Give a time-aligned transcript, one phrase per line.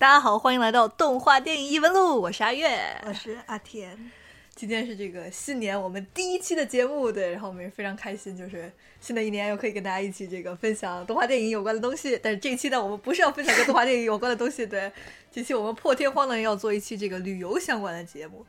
[0.00, 4.10] 大家好，欢迎来到动画电影异闻录，我是阿月，我是阿田。
[4.54, 12.18] 今天是这个新年我们第一期的节目，对，然后我们也非常开心，就是新的一年又可以跟大家一起这个分享动画电影有关的东西。
[12.22, 14.90] 但是这一期呢，我们不是要分享跟动画电影有关的东西，对，
[15.30, 18.46] 这期我们破天荒的要做一期这个旅游相关的节目，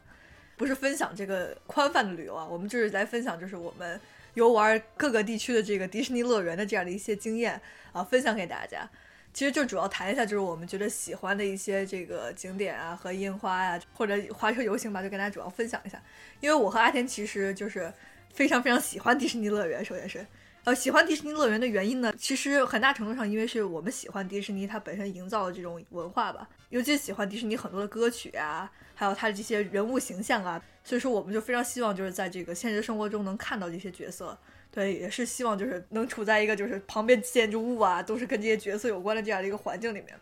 [0.55, 3.99] 不是分享这个宽泛的旅游啊，我们就是来分享就是我们
[4.35, 7.61] 游玩各个地区的这个迪士尼乐园的这样的一些经验
[7.91, 8.89] 啊，分享给大家。
[9.33, 16.01] 其实就主要谈一下，就是我们觉得喜欢的一些这个景点啊和樱花呀，或者花车游行吧，就跟大家主要分享一下。
[16.39, 17.91] 因为我和阿田其实就是
[18.33, 20.25] 非常非常喜欢 迪士尼乐园，首先是，
[20.65, 34.37] 呃，喜欢迪士尼乐园的原因呢，其实很大程度上因为是我们喜欢迪士尼它本身营造的这种文化吧，尤其喜欢迪士尼很多的歌曲啊，还有它的这些人物形象啊，所以说我们就非常希望就是在这个现实生活中能看到这些角色。
[34.71, 40.17] 对，也是希望就是能处在一个就是旁边建筑物啊都是跟这些角色有关的这样的一个环境里面，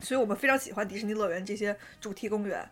[0.00, 2.68] 所以我们非常喜欢迪士尼乐园这些主题公园。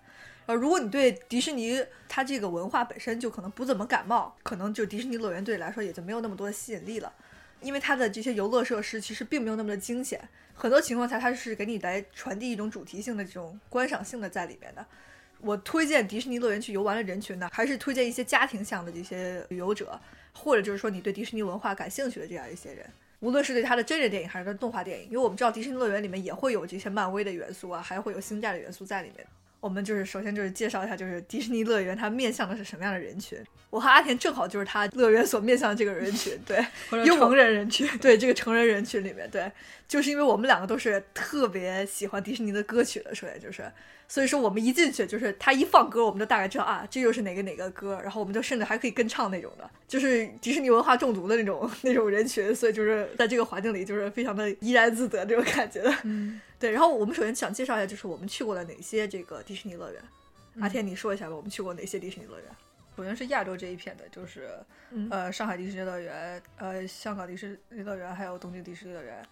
[0.46, 7.12] 呃，如果你对迪士尼它这个文化本身就可能不怎么感冒，可能就迪士尼乐园对你来说也就没有那么多的吸引力了，
[7.60, 10.20] 因为它的这些游乐设施其实并没有那么的惊险，
[10.52, 14.84] 很多情况下它是给你来传递一种主题性的这种观赏性的在里面的。
[15.38, 20.00] 我推荐迪士尼乐园去游玩的人群呢，还是推荐一些家庭向的这些旅游者。
[20.32, 22.84] 或者就是说你对迪士尼文化感兴趣的这样一些人，
[23.20, 29.26] 无论是对它的真人电影还是它动画电影，因为我们知道迪士尼乐园里面也会有这些漫威的元素啊，还会有星战的元素在里面。
[29.60, 33.38] 我们就是首先就是介绍一下，就是迪士尼乐园它面向的是什么样的人群。
[33.70, 36.56] 我和阿田正好就是他乐园所面向的这个人群，对，
[36.90, 39.50] 成人人群，对这个成人人群里面，对，
[39.92, 43.70] 就是因为我们两个都是特别喜欢迪士尼的歌曲的，首先就是。
[44.08, 52.54] 所以说，我们一进去就是他一放歌，我们就大概知道啊，这又是哪个哪个歌，然后我们就甚至还可以跟唱那种的，就是迪士尼文化中毒的那种 那种人群。
[52.54, 55.94] 所以就是在这个环境里，就是非常的怡然自得这种感觉的。
[56.04, 56.70] 嗯，对。
[56.70, 60.02] 然后我们首先想介绍一下，就是我们去过了哪些这个迪士尼乐园。
[60.60, 62.46] 阿天，你说一下吧，我们去过哪些迪士尼乐园？
[62.94, 64.50] 首先是亚洲这一片的，就是
[65.10, 69.24] 呃上海迪士尼乐园、呃香港迪士尼乐园，还有东京迪士尼乐园。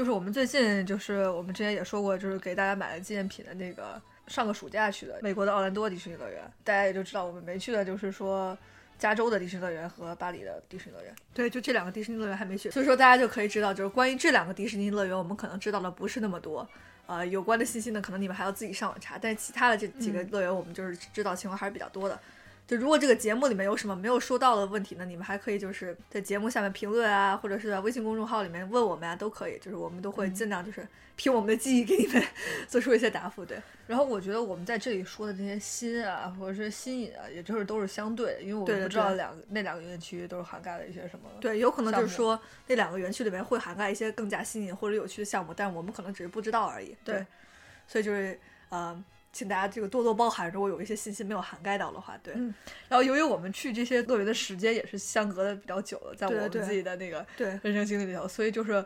[0.00, 8.56] 就是我们最近，就是我们之前也说过，就是给大家买了纪念品的那个，上个暑假去的美国的奥兰多迪士尼乐园，大家也就知道我们没去的，就是说
[8.98, 11.14] 加州的迪士尼乐园和巴黎的迪士尼乐园。
[11.34, 16.66] 对，就这两个迪士尼乐园还没去，所以说大家就可以知道，就是关于这两个迪士尼乐园，我们可能知道的不是那么多，
[17.04, 22.18] 呃，有关的信息呢，可能你们还要自己上网查，但是其他的这几个乐园，我们就是知道情况还是比较多的。
[22.70, 30.86] 就如果这个节目里面有什么没有说到的问题呢，你们还可以就是在节目下面评论啊，或者是在微信公众号里面问我们啊，都可以，就是我们都会尽量就是
[31.16, 32.22] 凭我们的记忆给你们
[32.68, 33.44] 做出一些答复。
[33.44, 41.28] 对，然后我觉得我们在这里说的这些新啊，或者是新颖啊，也就是都是相对的，因为我们不知道两个那两个园区都是涵盖了一些什么。
[41.40, 46.96] 对，有可能就是说那两个园区里面会涵盖一些更加新颖或者有趣的项目，但是我们可能只是不知道而已。
[47.04, 47.26] 对，
[47.88, 48.38] 所以就是
[48.68, 49.02] 呃。
[49.32, 52.34] 请大家这个多多包涵，如果有一些信息没有涵盖到的话，对。
[52.88, 58.84] 然后由于我们去这些乐园的时间也是相隔的比较久的，在我们自己的那个人生经历里头，所以就是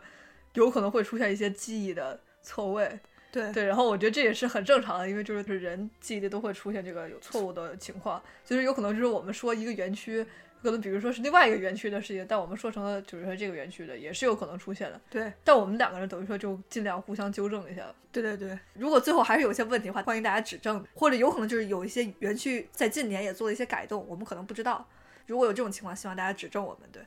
[0.53, 2.99] 有可能会出现一些记忆的错位。
[3.31, 10.25] 对对，然后我觉得这也是很正常的，因为就是人记忆力都会出现这个有错误的情况，就是有可能就是我们说一个园区。
[10.65, 14.99] 可能比如说是另外一个园区的事情，但我们说成了就是说这个园区的，也是有可能出现的。
[15.09, 17.83] 对，但我们两个人等于说就尽量互相纠正一下。
[18.11, 24.87] 对对对，如果最后还是有一些问题的话，欢迎大家指正，或者有可能就是有一些园区在近年也做了一些改动，我们可能不知道。
[25.27, 26.89] 如果有这种情况，希望大家指正我们。
[26.91, 27.03] 对，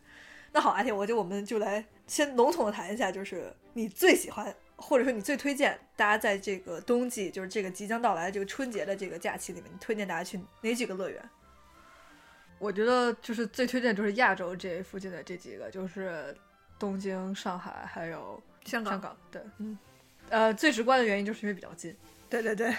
[0.52, 11.22] 那好，阿铁，我就我们就来先笼统的谈一下，就是你最喜欢或者说你最推荐大家在这个冬季，就是这个即将到来这个春节的这个假期里面，你推荐大家去哪几个乐园？
[12.58, 16.34] 我觉得就是最推荐就是亚洲这附近的这几个，就是
[16.78, 18.92] 东京、上海还有香港。
[18.94, 19.78] 香港对，嗯，
[20.28, 21.96] 呃，最直观的原因就是因为比较近。
[22.28, 22.74] 对对对，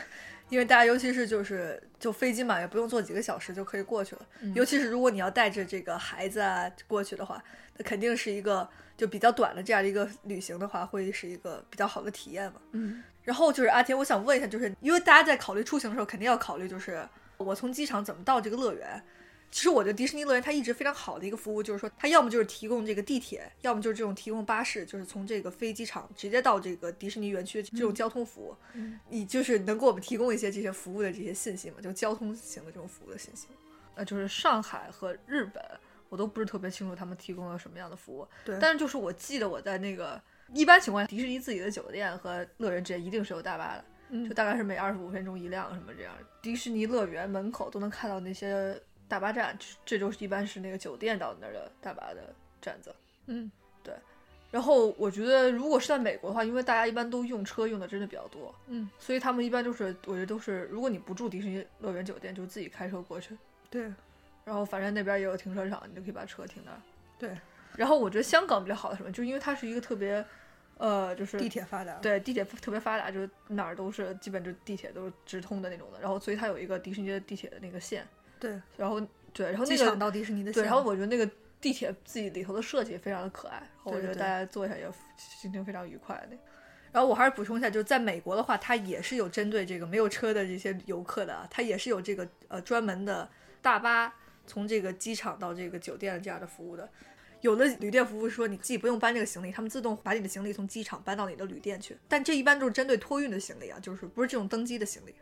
[0.49, 4.21] 因为大家尤其是就是就飞机嘛，也不用坐几个小时就可以过去了。
[4.53, 7.43] 尤其是如果你要带着这个孩子啊过去的话，
[7.77, 12.61] 那肯定是一个就比较短的这样的一个旅行的话，会是一个比较好的体验嘛。
[12.73, 13.01] 嗯。
[13.23, 19.01] 然后就是阿田，我想问一下，就是因为大家在考虑出行的时候，肯定要考虑就是我从机场怎么到这个乐园。
[19.51, 28.55] 其实我觉得迪士尼乐园它一直非常好的一个服务，就是说它要么就是提供这个地铁，要么就是这种提供巴士，就是从这个飞机场直接到这个迪士尼园区的这种交通服务。
[28.73, 31.77] 嗯，你就是能给我们提供一些这些服务的这些信息吗？
[31.81, 33.47] 就交通型的这种服务的信息。
[33.95, 35.63] 呃，就是上海和日本，
[36.09, 38.27] 我都不是特别清楚他们提供了什么样的服务。
[38.45, 40.21] 对，但是就是我记得我在那个
[40.53, 46.13] 一般情况下，迪士尼自己的酒店和乐园之间一定是有大巴的，嗯就大概是每二十五分钟一辆什么这样。
[46.41, 52.95] 迪士尼乐园门口都能看到那些大巴站，这这就是一般是那个酒店到那儿的大巴的站子。
[53.25, 53.51] 嗯，
[53.83, 53.93] 对
[54.51, 63.37] 然后我觉得如果是在美国的话，因为大家一般都用车用的真的比较多，嗯，所以他们一般就是我觉得都是，如果你不住迪士尼乐园酒店，就自己开车过去。
[63.69, 63.83] 对，
[64.45, 66.81] 然后反正那边也有停车场，你就可以把车停那儿。
[67.19, 67.37] 对。
[67.75, 70.25] 然后我觉得香港比较好的什么，就因为它是一个特别，
[70.79, 71.93] 呃，就是地铁发达。
[71.99, 75.99] 对地铁特别发达，就是哪儿都是基本就地铁都是直通的那种的。
[76.01, 78.03] 然后所以它有一个迪士尼的地铁的那个线。
[78.39, 78.59] 对。
[78.77, 78.99] 然后
[79.33, 81.29] 对，然后那机个场到迪士尼的对，然后我觉得那个
[81.61, 86.37] 地铁自己里头的设计也非常的可爱，然后我觉得大家坐下也心情非常愉快的。
[86.91, 93.29] 然后我还是补充一下，就是在美国的话，它也是有针对这个没有车的这些游客的啊，它也是有这个呃专门的
[93.61, 94.11] 大巴
[94.47, 96.89] 从这个机场到这个酒店这样的服务的。
[97.41, 101.95] 有的旅店服务说你自己不用搬这个行李，他们自动把你的行李从机场搬到你的旅店去。
[102.07, 105.13] 但这一般都是针对托运的行李啊，就是不是这种登机的行李。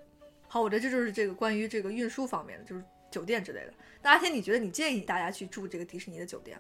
[0.48, 3.74] 好，我觉得这就是这个关于这个运输方面的，就是酒店之类的。
[4.02, 6.60] 那阿天，你觉得你建议大家去住这个迪士尼的酒店？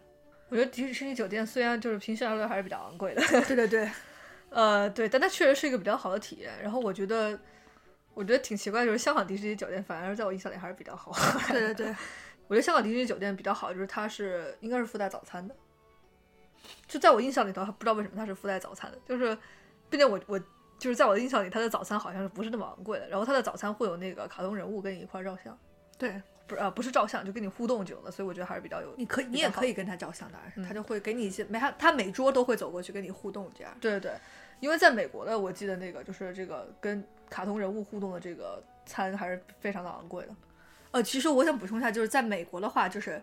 [0.50, 3.90] 我觉得迪士尼酒店虽然就是平时来说还是比较昂贵的， 对对对，
[4.50, 6.52] 呃，对，但它确实是一个比较好的体验。
[6.62, 7.38] 然后我觉得，
[8.14, 11.12] 我觉得挺奇怪，就是香港迪士尼酒店反而在我印象里还是比较好。
[11.50, 11.88] 对对对，
[12.48, 15.56] 我觉得香港迪士尼酒店比较好，就是它是应该是附带早餐的。
[16.88, 19.38] 就在我印象里头，不知道为什么它是附带早餐的，就是，
[19.90, 20.40] 并且我我
[20.80, 23.08] 就是在我的印象里，它的早餐好像是不是那么昂贵的。
[23.10, 25.58] 然后它的早餐会有那个卡通人物跟你一块儿照相，
[25.98, 28.94] 对，不是啊，不是照相，就跟你互动这种的，所以我觉得还是比较有。
[28.98, 33.76] 你可以，你也可以跟他照相，当然是，嗯他就会给你一些每他他每桌都会走过去跟你互动这样。
[33.82, 34.12] 对对对，
[34.62, 40.36] 因为在美国的，我记得那个就是这个跟卡通人物互动的这个餐还是非常的昂贵的。
[40.92, 43.22] 呃，其实我想补充一下，就是在美国的话，就是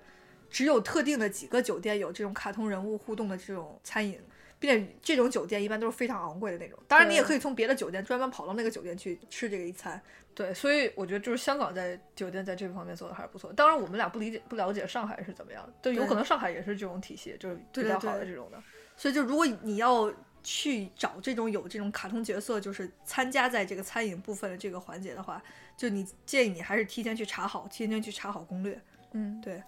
[0.51, 4.21] 只有特定的几个酒店有这种卡通人物互动的这种餐饮，
[4.65, 6.79] 并且这种酒店一般都是非常昂贵的那种。
[6.89, 10.01] 当然，你也可以从别的酒店专门跑到那个酒店去吃这个一餐。
[10.35, 13.53] 对，所以我觉得就是香港在酒店在这方面做的还是不错。
[13.53, 18.63] 当然，我们俩不理解不了解上海是怎么样的，对，有可能上海也是这种体系，就是比较好的这种的。
[18.97, 20.11] 所以，就如果你要
[20.43, 25.43] 去找这种有这种卡通角色，就是参加在这个餐饮部分的这个环节的话，
[25.77, 28.81] 就你建议你还是提前去查好，提前去查好攻略。
[29.13, 29.63] 嗯，对，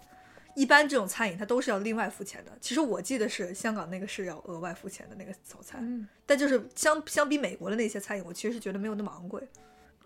[0.57, 2.51] 一般这种餐饮它都是要另外付钱的。
[2.59, 9.47] 其实我记得是香港那个是要额外付钱的那个早餐，嗯，但就是相相比美国的那些餐饮，我其实是觉得没有那么昂贵。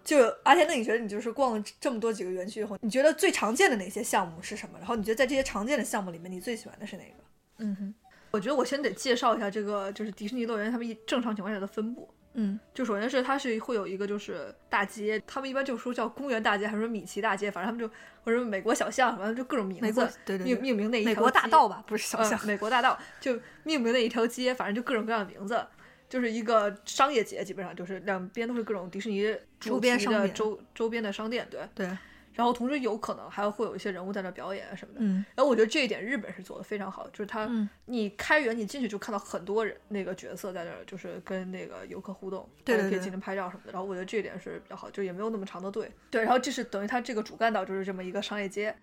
[0.03, 4.77] 就阿天，那你觉得你就是逛了这么多几个园区以后，你觉得最常见的哪些项目是什么？
[4.77, 7.24] 然后你觉得在这些常见的项目里面，你最喜欢的是哪个？
[7.59, 7.94] 嗯哼，
[8.31, 12.09] 我觉得我先得介绍一下这个，就是迪士尼乐园他们一正常情况下的分布。
[12.33, 17.93] 嗯，就首先是它是会有一个就是大街，他们一般就说叫公园大街，还是说米奇大街，反正他们就
[18.23, 19.93] 或者美国小巷，反正就各种名字命
[20.25, 22.39] 对对对，命名那一条美国大街道吧，不是小呃巷。
[22.45, 25.65] 美国大道就命名那一条街，反正就各种各样的名字，
[26.07, 31.61] 就是一个商业街，基本上就是两边都是各种迪士尼主周边的周周边的商店，对。
[31.75, 31.97] 对，
[32.33, 34.99] 然后同时有可能还会有一些人物在那表演啊什么的。
[35.01, 43.71] 嗯然后我觉得这一点日本是做的非常好，就是他嗯你开园你进去就看到很多人那个角色在那儿，就是跟那个游客互动，对对对可以进行拍照什么的。
[43.71, 45.91] 然后我觉得这一点是比较好，就也没有那么长的队。
[46.09, 48.75] 对，然后这是等于它这个主干道就是这么一个商业街。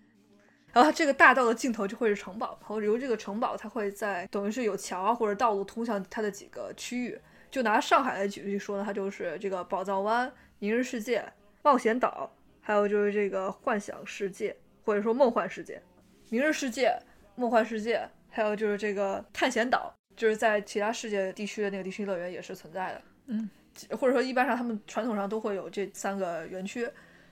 [0.71, 7.19] 然后它这个大道的尽头就会是城堡，然后由这个城堡它会在等于是有桥啊或者道路通向它的几个区域。
[7.49, 11.25] 就拿上海来举例说呢，它就是这个宝藏湾、明日世界、
[11.63, 12.31] 冒险岛，
[12.69, 15.81] 还有就是这个幻想世界或者说梦幻世界、
[16.29, 16.95] 明日世界、
[17.35, 23.01] 梦幻世界，还有就是这个探险岛，就是在其他世界地区的那个迪士尼乐园也是存在的。
[23.25, 23.49] 嗯，
[23.97, 26.87] 或者说一般上他们传统上都会有这三个园区，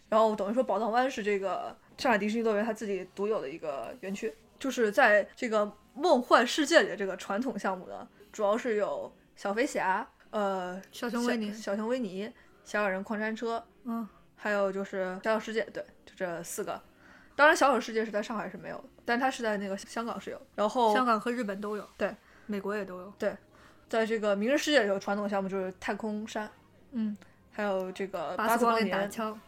[0.10, 12.28] 然后等于说宝藏湾是这个上海迪士尼乐园它自己独有的一个园区，就是在这个梦幻世界里的这个传统项目呢，主要是有小飞侠，呃，小熊维尼小熊维尼、
[12.64, 16.82] 小矮人矿山车，嗯，还有就是小小世界，对，就这四个。
[17.36, 20.42] 当然，小小世界是在上海是没有的，但它是在那个香港是有。
[20.56, 22.16] 然后香港和日本都有，对，
[22.46, 23.14] 美国也都有。
[23.20, 23.36] 对
[23.90, 26.50] 在这个明日世界里有传统项目就是太空山，
[26.92, 27.16] 嗯，
[27.52, 29.40] 还有这个巴斯光年，年打枪，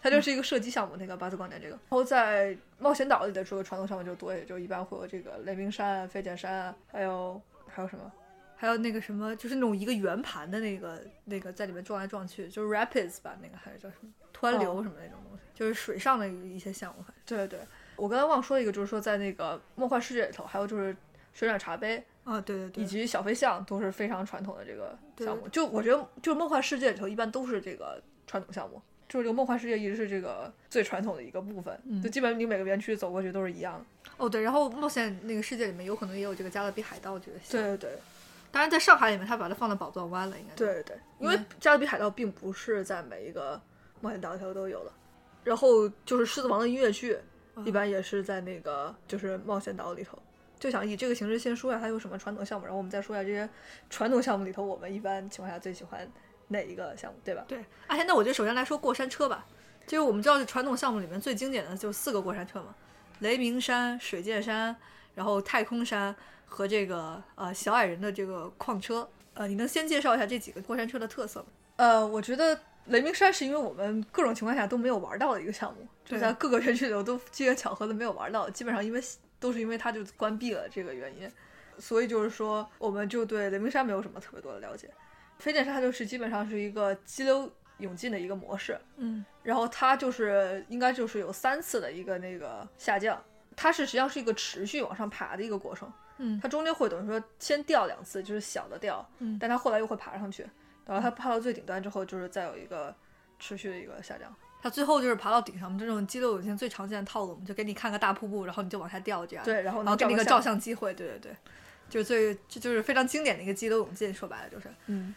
[0.00, 1.74] 它就是一个射击项目，那个巴斯光年这个。
[1.74, 8.12] 然后在冒险岛里的这个传统项目就多，也就一般会有这个雷鸣山、飞剑山啊，还有还有什么？
[8.56, 14.08] 还有那个什么，就是那种一个圆盘的那个那个在里面撞来撞去，就是 rapids 吧，那个还是叫什么
[14.42, 17.02] 湍流什么那种东西，就是水上的一些项目。
[17.02, 17.60] 反正对对。
[17.96, 20.94] 我刚才忘说一个，就是说在那个梦幻世界里头，还有就是
[21.32, 25.46] 旋转茶杯啊，对对对，以及小飞象都是非常传统的这个项目。
[25.48, 34.10] 就我觉得，就是梦幻世界里头一般都是这个传统项目，就是这个梦幻世界一直是这个最传统的一个部分，就基本你每个园区走过去都是一样的。
[34.16, 37.38] 哦，对，然后冒险那个世界里面有可能也有这个加勒比海盗这个。
[37.50, 37.98] 对对对。
[38.50, 40.54] 当然，在上海里面，他把它放在宝藏湾了，应该。
[40.54, 43.60] 对对，因为加勒比海盗并不是在每一个
[44.02, 44.92] 冒险岛里头都有了。
[45.42, 47.16] 然后就是狮子王的音乐剧，
[47.64, 50.18] 一般也是在那个就是冒险岛里头。
[50.58, 53.48] 就想以这个形式先说一下它有什么传统项目，然后我们再说一下这些
[53.88, 56.06] 传统项目里头，我们一般情况下最喜欢
[56.48, 57.42] 哪一个项目，对吧？
[57.48, 57.64] 对。
[57.86, 59.46] 而且那我觉得首先来说过山车吧，
[59.86, 62.74] 就是我们知道是传统项目里面最经典的就四个过山车嘛，
[63.20, 64.76] 雷鸣山、水箭山，
[65.14, 66.14] 然后太空山。
[66.54, 71.46] 和这个呃小矮人的这个矿车，呃，你能先介绍一下这几个过山车的特色吗？
[71.76, 79.00] 呃，我觉得雷鸣山是因为我们各种情况下都没有玩到的一个项目，就在各个园区里头都机缘巧合的没有玩到，基本上因为
[79.38, 81.30] 都是因为它就关闭了这个原因，
[81.78, 84.90] 所以就是说我们就对雷鸣山没有什么特别多的了解。
[85.38, 93.20] 飞剑山它就是基本上是一个激流勇进的一个模式，嗯，然后它就是应该就是有三次的一个那个下降，
[93.56, 95.92] 它是实际上是一个持续往上爬的一个过程。
[96.18, 100.46] 嗯，它中间会等于说先掉两次，就是小的掉，嗯，但它后来又会爬上去，
[100.86, 102.94] 然后它爬到最顶端之后，就是再有一个
[103.38, 104.34] 持续的一个下降。
[104.62, 109.44] 它最后就是爬到顶上，我们这种激流勇进最常见的套路，我们就给你看个大瀑布，然后你就往下掉这样。
[109.44, 111.36] 对，然后然后给你个照相机会，对对对，
[111.90, 115.14] 就是最这就是非常经典的一个激流勇进，说白了就是，嗯。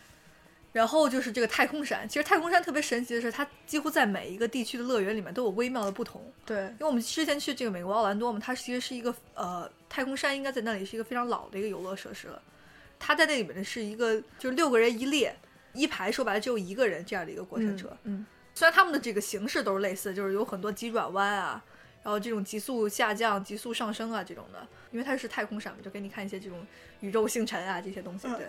[0.72, 6.30] 然后就是这个太空山，其实太空山特别神奇的是，它几乎在每一个地区的乐园里面都有微妙的不同。
[6.46, 12.42] 对，因为我们之前去这个美国奥兰多嘛，它其实是一个呃太空山，应该在那里是一个非常老的一个游乐设施了。
[13.00, 15.34] 它在那里面呢是一个就是六个人一列
[15.76, 17.96] 一排，说白了只有一个人这样的一个过山车。
[18.04, 21.64] 嗯，虽然他们的这个形式都是类似，就是有很多急转弯啊，
[22.04, 26.66] 然后这种急速下降、急速上升啊这种的，因为它是太空闪嘛，就给你看一些这种
[27.02, 28.28] 宇宙星辰啊这些东西。
[28.36, 28.48] 对。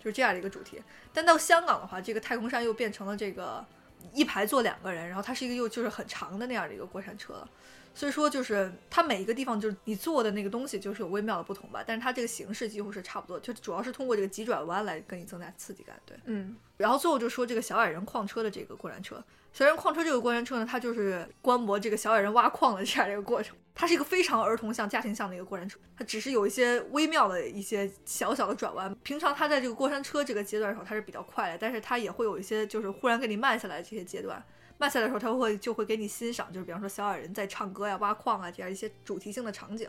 [0.00, 0.80] 就是这样的一个主题，
[1.12, 3.66] 但到香港的话，这个太空山又变成了这个
[4.12, 7.46] 一排坐两个人，然后它是一个又就是很长的那样的一个过山车，
[7.94, 19.22] 所以说就是它每一个地方就是你坐的那个东西就是有微妙的不同吧，但是它这个形式几乎是差不多，就主要是通过这个急转弯来给你增加刺激感，对，嗯，然后最后就说这个小矮人矿车的这个过山车。
[19.52, 23.56] 小矮人矿车这个过山车呢，它就是观摩这个小矮人挖矿的这样一个过程。
[23.78, 28.92] 它是一个非常儿童向、家庭向的一个过山车，它只是有一些微妙的一些小小的转弯。
[29.04, 34.44] 平常它在这个过山车这个阶段的时候，它是比较快的，但是它也会有一些就是忽然给你慢下来这些阶段。
[34.78, 39.88] 慢下来的时候，它会就会给你欣赏，就是比方说小矮人在唱歌呀、挖矿啊这样一些主题性的场景。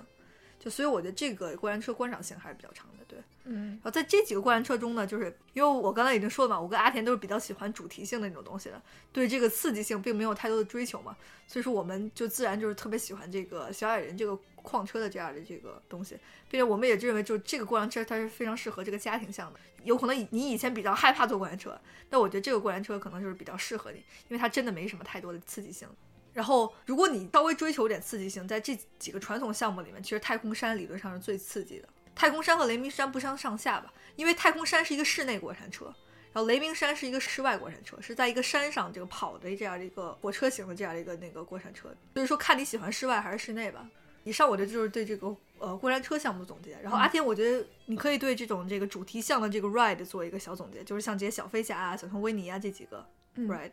[0.60, 2.99] 就所以我觉得这个过山车观赏性还是比较长的，
[3.52, 16.16] 嗯，然后在这几个过山车中呢，就是因为我刚才已经说了嘛，我跟阿田都是比较喜欢主题性的那种东西的，对这个刺激性并没有太多的追求嘛，所以说我们就自然就是特别喜欢这个小矮人这个矿车的这样的这个东西，
[16.50, 21.80] 并且我们也认为就是这个过山车它是非常适合这个家庭向的，有可能你以前比较害怕坐过山车，
[22.10, 25.88] 但我觉得这个过山车可能就是比较适合你，因为它真的没什么太多的刺激性。
[26.32, 31.90] 然后如果你稍微追求点刺激性，在这几个传统项目里面，其实太空山理论上是最刺激的。
[32.20, 35.86] 太空山和雷鸣山不相上下吧，因为太空山是一个室内过山车，
[36.34, 41.88] 然后雷鸣山是一个室外过山车，是在一个山上这个跑的这样的一个火车型的这样的一个那个过山车。
[42.14, 43.90] 所以说看你喜欢室外还是室内吧。
[44.26, 46.78] 以上我的就是对这个呃过山车项目的总结。
[46.84, 53.08] 然后阿天，我觉得你可以对这种这个主题项的这个 ride 做一个小总结，就是像这些小飞侠啊、小熊维尼啊这几个
[53.38, 53.72] ride。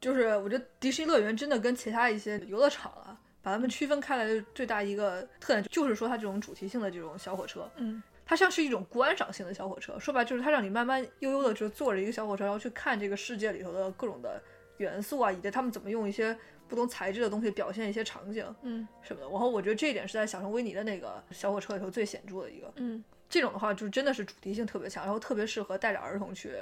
[0.00, 3.20] 就是我觉得迪士尼乐园真的跟其他一些游乐场啊。
[3.44, 9.98] 把它们区分开来的最大一个特点，就是说它这种主题性的这种小火车，嗯，它像是一种观赏性的小火车。
[10.00, 14.42] 说白就是它让你慢慢悠悠的就坐着一个小火车，然后去看这个世界里头的各种的
[14.78, 16.34] 元素啊，以及他们怎么用一些
[16.66, 19.28] 不同材质的东西表现一些场景，嗯，什么的。
[19.28, 26.56] 然后我觉得这一点是在小熊维尼的那个小火车里头最显著的一个，嗯，这种的话就真的是主题性特别强，然后特别适合带着儿童去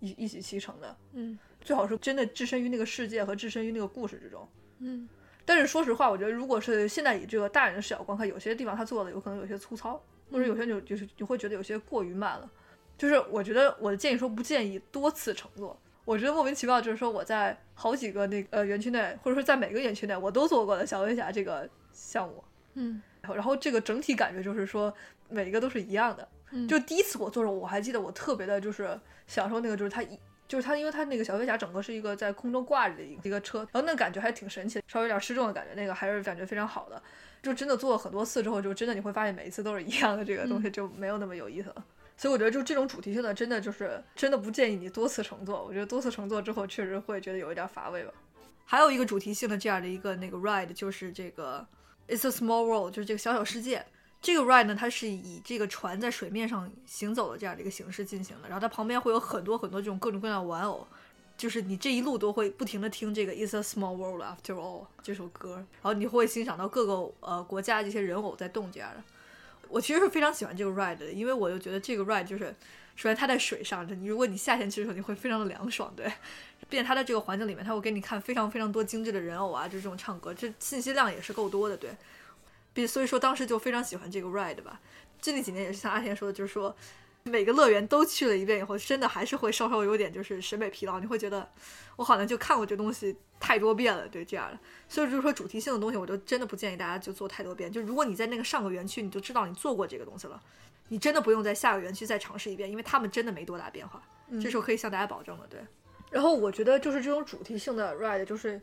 [0.00, 4.48] 一一起骑乘的，嗯，最好是真的置身于那个世界和置身于那个故事之中，
[4.80, 5.08] 嗯。
[5.44, 12.50] 但是说实话，我觉得如果是现在以这个大人的视角观看，有些地方他做的有可能有些粗糙，或者有些就就是你会觉得有些过于慢了。
[12.96, 15.78] 就是我觉得我的建议说不建议多次乘坐。
[16.04, 24.92] 我觉得莫名其妙，就是说我在好几个那呃园区内，或者说在每个园区内我都做过的小飞侠这个项目，嗯，然后这个整体感觉就是说
[25.28, 26.28] 每一个都是一样的。
[26.68, 30.18] 就第一次我坐着，我还记得我特别的就是享受那个，就是它一。
[30.46, 37.02] 就是它，因为它那个小飞侠整个是一个在空中挂着的一个车，然后那感觉还挺神奇的，稍微有点失重的感觉，那个还是感觉非常好的。
[37.42, 41.84] 就真的做了很多次之后，就真的你会发现每一次都是一样的，这个东西就没有那么有意思了。
[42.16, 45.64] 所以我觉得就这种主题性的，真的就是真的不建议你多次乘坐。
[45.64, 48.12] 我觉得多次乘坐之后，确实会觉得有一点乏味吧。
[48.64, 51.66] 还有一个主题性的这样的一个那个 ride，就是这个
[52.08, 53.84] It's a Small World，就是这个小小世界。
[54.24, 60.88] 这个 ride 呢，它是以这个船在水面上行走的这样的一个形式进行的，然后它旁边会有很多很多这种各种各样的玩偶，
[61.36, 69.02] 就是你这一路都会不停的听这个 It's a Small World After All 这首歌，然后你会欣赏到各个呃国家这些人偶在动这样的。
[69.68, 72.46] 我其实是非常喜欢这个 ride 的，因为我就觉得这个 ride 就是，
[72.96, 76.10] 首先它在水上，你如果你夏天去的时候，你会非常的凉爽，对，
[76.70, 81.90] 并且它在这个环境里面，它会给你看非常非常多精致的人偶啊，就这种唱歌，这信息量也是够多的，对，
[82.74, 84.78] 比所以说当时就非常喜欢这个 ride 吧。
[85.22, 86.76] 近几年也是像阿田说的，就是说。
[87.26, 91.00] 每个乐园都去了一遍以后，真的还是会稍稍有点就是审美疲劳。
[91.00, 91.50] 你会觉得
[91.96, 94.58] 我好像就看过这东西太多遍了，对这样的。
[94.90, 97.72] 所以就是说主题性的东西，我就真的不建议大家就做太多遍。
[97.72, 100.38] 就如果你在那个上个园区，你就知道你做过这个东西了，
[100.88, 104.02] 你真的不用在下个园区再尝试一遍，因为他们真的没多大变化。
[104.42, 105.46] 这是我可以向大家保证的。
[105.46, 105.60] 对。
[106.10, 108.60] 然后我觉得就是这种主题性的 ride，就是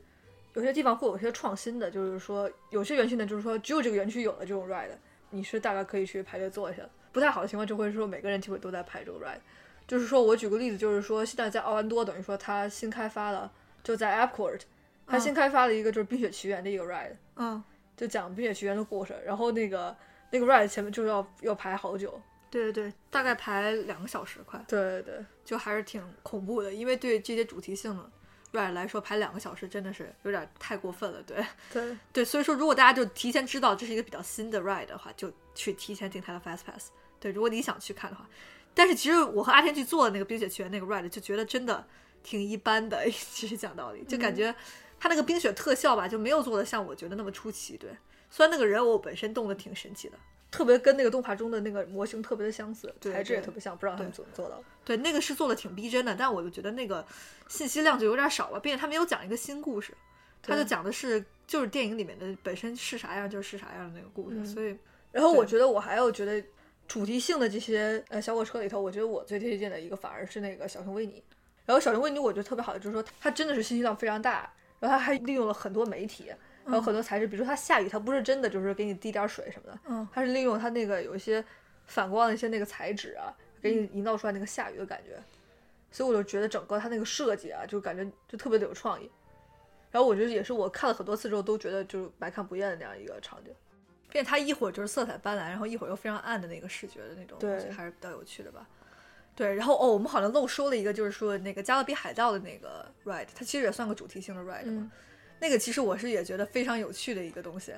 [0.54, 4.90] 有些地方会有些创新的，就是说有些园区呢，就是说只有这个园区有了这种 ride，
[5.30, 6.84] 你是大概可以去排队坐一下。
[7.14, 9.40] 不太好的情况就会说每个人机会都在排这个 ride，
[9.88, 13.52] 就是说我举个例子，就是说现在在奥兰多，等于说它新开发了，
[13.84, 14.60] 就在 Epcot，
[15.08, 17.62] 它新开发了一个就是冰雪奇缘的一个 ride，嗯，
[17.96, 19.96] 就讲冰雪奇缘的故事，然后那个
[20.32, 28.12] 那个 ride 前面就要要排好久，对对对，大概排两个小时快，对对对，就还是挺恐怖的，因为对这些主题性的。
[28.52, 36.90] Ride 来说排两个小时真的是有点太过分了，对对 对，所以说如果大家就提前知道这是一个比较新的 ride 的话，就去提前订它的 fast pass。
[37.20, 38.28] 对，如果你想去看的话，
[38.74, 41.86] 但是其实我和阿天去做的那个冰雪奇缘那个 ride 就觉得真的
[42.24, 44.54] 挺一般的， 其实讲道理，就感觉
[45.00, 47.78] 它那个冰雪特效吧就没有做的像我觉得那么出奇。
[47.78, 47.90] 对，
[48.30, 50.18] 虽然那个人偶本身动的挺神奇的。
[50.52, 54.64] 特别跟那个动画中的那个模型特别的相似，材质也特别像，不知道他们怎么做到的。
[54.84, 57.04] 对，那个是做的挺逼真的，但我就觉得那个
[57.48, 59.94] 信息量就有点少了，并且他没有讲一个新故事，
[60.42, 64.46] 他就讲的是就是电影里面的本身是啥样就是啥样的那个故事。
[64.46, 64.78] 所以，
[65.12, 66.44] 然后我觉得我还有觉得
[66.86, 71.24] 主题性的这些呃小火车里头，我觉得我最推荐的一个反而是那个小熊维尼。
[71.66, 76.30] 然后小熊维尼我觉得特别好的就是说它真的是信息量非常大，然后它还利用了很多媒体。
[76.66, 81.44] 还有很多材质，比如说它下雨，它不是真的就是给你滴点水什么的，嗯，它是利用它那个有一些
[81.86, 85.20] 反光的一些那个材质啊，给你营造出来那个下雨的感觉，
[85.92, 89.10] 所以我就觉得整个它那个设计啊，就感觉就特别的有创意。
[89.92, 93.54] 然后我觉得也是我看了很多次之后都觉得就是百看不厌的那样一个场景，
[94.10, 98.66] 并且它一会儿就是色彩斑斓，然后一会儿又非常暗的那个视觉的那种东西，还是比较有趣的吧。
[99.36, 104.92] 对，然后哦，我们好像漏说了一个，就是说那个加勒比海盗的那个 ride，它其实也算个主题性的 ride 嘛。
[105.42, 107.74] 那个其实我是也觉得非常有趣的一个东西，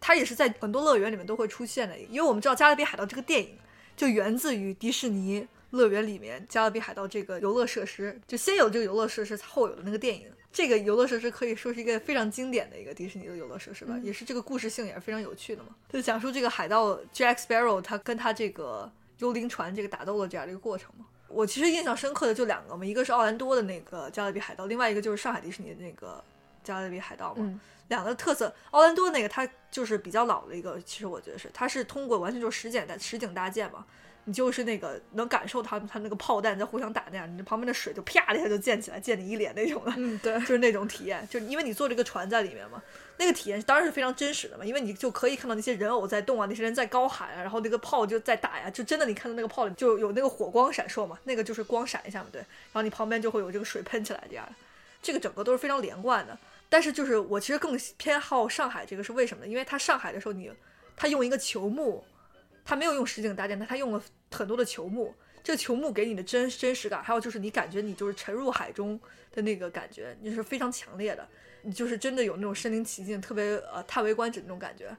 [0.00, 3.58] 它也是在很多乐园里面都会出现的，因为我们知道《加勒比海盗》这个电影
[3.96, 10.30] 就源自于迪士尼乐园里面《加勒比海盗》这个游乐设施，就先有这个游乐设施，后有的那个电影。
[10.52, 21.04] 这个游乐设施可以说是一个非常经典的一个迪士尼的游乐设施吧，也是这个故事性也是非常有趣的嘛，就讲述这个海盗 Jack Sparrow 他跟他这个幽灵船这个打斗的这样的一个过程嘛。
[21.28, 26.22] 我其实印象深刻的就两个嘛，一个是奥兰多的那个加勒比海盗，另外一个就是上海迪士尼的那个。
[26.68, 28.54] 加勒比海盗嘛，两个特色。
[28.70, 33.84] 奥兰多那个它就是比较老的一个，其实我觉得是，它是通过完全就是实景的实景搭建嘛，
[34.24, 42.82] 你就是那个能感受它它那个炮弹在互相打那样，你旁边的水就啪的一下就溅起来，溅你一脸那种的，嗯，对，就是那种体验，就因为你坐这个船在里面嘛，
[43.16, 54.46] 那个体验当然是非常真实的嘛，因为你就可以看到那些人偶在动啊，那些人在高喊啊，然后那个炮就在打呀，就真的你看到那个炮里就有那个火光闪烁嘛，那个就是光闪一下嘛，对，然后你旁边就会有这个水喷起来这样，
[55.02, 56.38] 这个整个都是非常连贯的。
[56.68, 59.50] 但是就是我其实更偏好上海这个是为什么呢？
[59.50, 60.52] 因为它上海的时候你，
[60.96, 62.04] 它用一个球幕，
[62.64, 69.00] 它没有用实景搭建，它它用了很多的球幕，这个球幕给你的真真实感，还有就是你感觉你就是沉入海中
[69.32, 71.26] 的那个感觉，你是非常强烈的，
[71.62, 74.94] 你就是真的有那种身临其境、特别呃叹为观止那种感觉。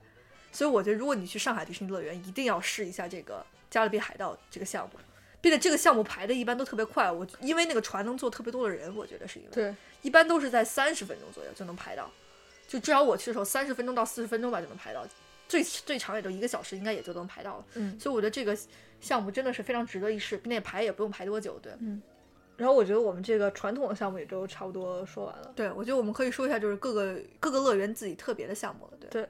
[0.51, 4.99] 所以我觉得如果你去上海迪士尼乐园，一定要试一下这个加勒比海盗这个项目。
[5.41, 12.09] 并且这个项目排的一般都特别快，我因为那个船能坐特别多的人，我觉得是因为对，一般都是在三十分钟左右就能排到，
[12.67, 15.05] 就至少我去的时候三十分钟到四十分钟吧就能排到，
[15.47, 17.65] 最最长也就一个小时，应该也就能排到了。
[17.75, 18.57] 嗯，所以我觉得这个
[18.99, 21.57] 项目真的是非常值得一试，并且排也不用排多久。
[21.61, 22.01] 对，嗯。
[22.57, 25.53] 然后我觉得我们这个传统的项目也都差不多说完了。
[25.55, 28.97] 对，我觉得我们可以说一下就是各个各个乐园自己特别的项目了。
[28.99, 29.09] 对。
[29.09, 29.29] 对。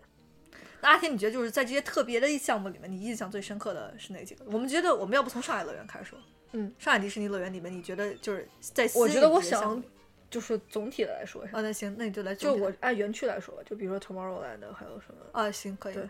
[0.81, 4.45] 那阿天，你觉得就是在这些特别的项目里面，你印象最深刻的是哪几个？
[4.45, 6.19] 我们觉得我们要不从上海乐园开始说。
[6.51, 9.81] 嗯，上海迪士尼乐园里面，你觉得就是在我觉得我想
[10.31, 11.43] 就是总体的来说。
[11.51, 12.33] 啊，那行，那你就来。
[12.33, 15.51] 就我按园区来说，就比如说 Tomorrowland 还有什么啊？
[15.51, 15.93] 行，可以。
[15.93, 16.09] 对，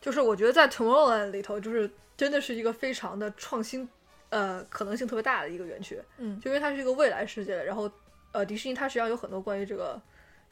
[0.00, 3.86] 就是我觉得在 Tomorrowland 里头，就是真的是一个非常的创新，
[4.30, 6.00] 呃，可能性特别大的一个园区。
[6.16, 7.90] 嗯，就因为它是一个未来世界的，然后
[8.32, 10.00] 呃，迪士尼它实际上有很多关于这个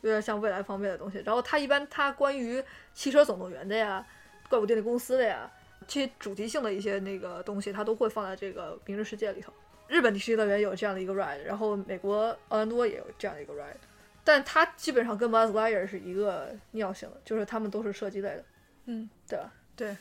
[0.02, 1.22] 有点像未来方面的东西。
[1.24, 4.06] 然后它一般它关于汽车总动员的呀、
[4.48, 5.50] 怪物电力公司的呀
[5.86, 9.52] 这些主题性的一些那个东西，它都会放在这个明日世界里头。
[9.86, 13.76] 日本迪士尼乐园有这样的一个 ride，然后美国奥兰多也有这样的一个 ride，
[14.22, 18.44] 但它基本上跟 Buzz Lightyear 是一个尿性的，就是他们都是射击类的，
[18.84, 19.50] 嗯，对吧？
[19.74, 19.96] 对，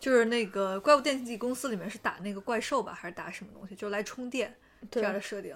[0.00, 3.74] 就是那个怪物电力公司里面是打那个怪兽吧，还是打什么东西？
[3.74, 4.54] 就来充电
[4.90, 5.54] 这样的设定。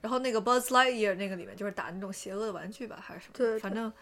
[0.00, 3.32] 然后那个 Buzz Lightyear 那个里面就是打那种邪恶的玩具吧，还是什么？
[3.34, 3.92] 对，反正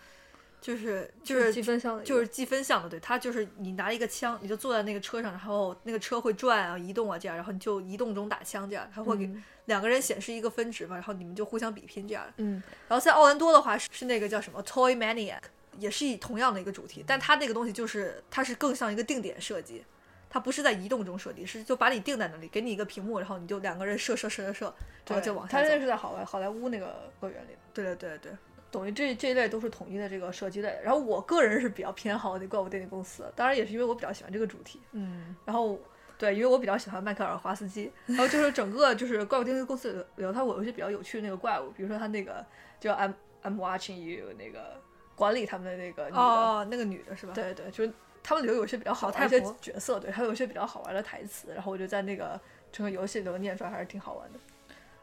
[0.61, 2.89] 就是就是积分项的，就是积分项的。
[2.89, 9.31] 对，它就是你拿一个枪，你就坐在那个车上，然后那个车会转啊、移动啊这样，然后你就移动中打枪这样，它会给
[9.67, 12.25] 两个人显示一个分值嘛，然后你们就互相比拼这样。
[12.39, 15.41] 嗯，然后在奥兰多的话是是那个叫什么 Toy Maniac，
[15.79, 19.85] 也是以同样的一个主题，但它那个东西就是它是更像一个定点射击。
[20.31, 24.75] 它不是在移动中设计，是就把你定在那里，给你一个屏幕，然后你就两个人射射射射射，
[25.07, 25.65] 然后就往下走。
[25.65, 27.57] 它那是在好莱好莱坞那个乐园里。
[27.73, 28.33] 对对对对，
[28.71, 30.79] 等于这这一类都是统一的这个射击类。
[30.83, 34.81] 然后我个人是比较偏好那怪物电影公司，当然也是因为我比较喜欢这个主题。
[34.93, 35.79] 嗯，然后
[36.19, 37.91] 对，因为我比较喜欢迈克尔华斯基。
[38.07, 42.45] 然后就是整个就是怪物电力公司里头，它有一些比较有趣的那个怪物，比如说它那个
[42.79, 44.79] 叫 I'm I'm watching you 那个
[45.15, 47.33] 管理他们的那个女的，哦，那个女的是吧？
[47.33, 47.93] 对对，就是。
[48.29, 52.39] 他们里头有些比较好玩的角色，对，还有一些比较好玩的台词，然后我就在那个
[52.71, 54.39] 整个游戏里头念出来，还是挺好玩的。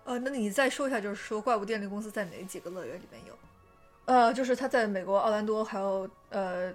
[0.03, 3.35] 呃，那你再说一下，就是说怪物电力公司在哪几个乐园里面有？
[4.05, 6.71] 呃，就是它在美国奥兰多还有呃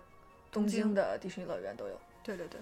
[0.51, 1.93] 东京的迪士尼乐园都有。
[2.25, 2.61] 对对对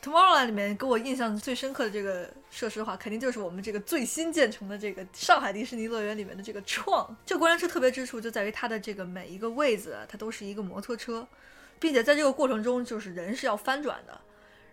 [0.00, 7.16] ，Tomorrowland 里面给我印象最深刻的这个设施的话，肯定就是我们这个最新建成的这个上海迪士尼乐园里面的这个创。
[7.26, 11.26] 这过山车特别之处就在于它的这个每一个位子，它都是一个摩托车。
[11.78, 14.20] 并且在这个过程中，就是人是要翻转的，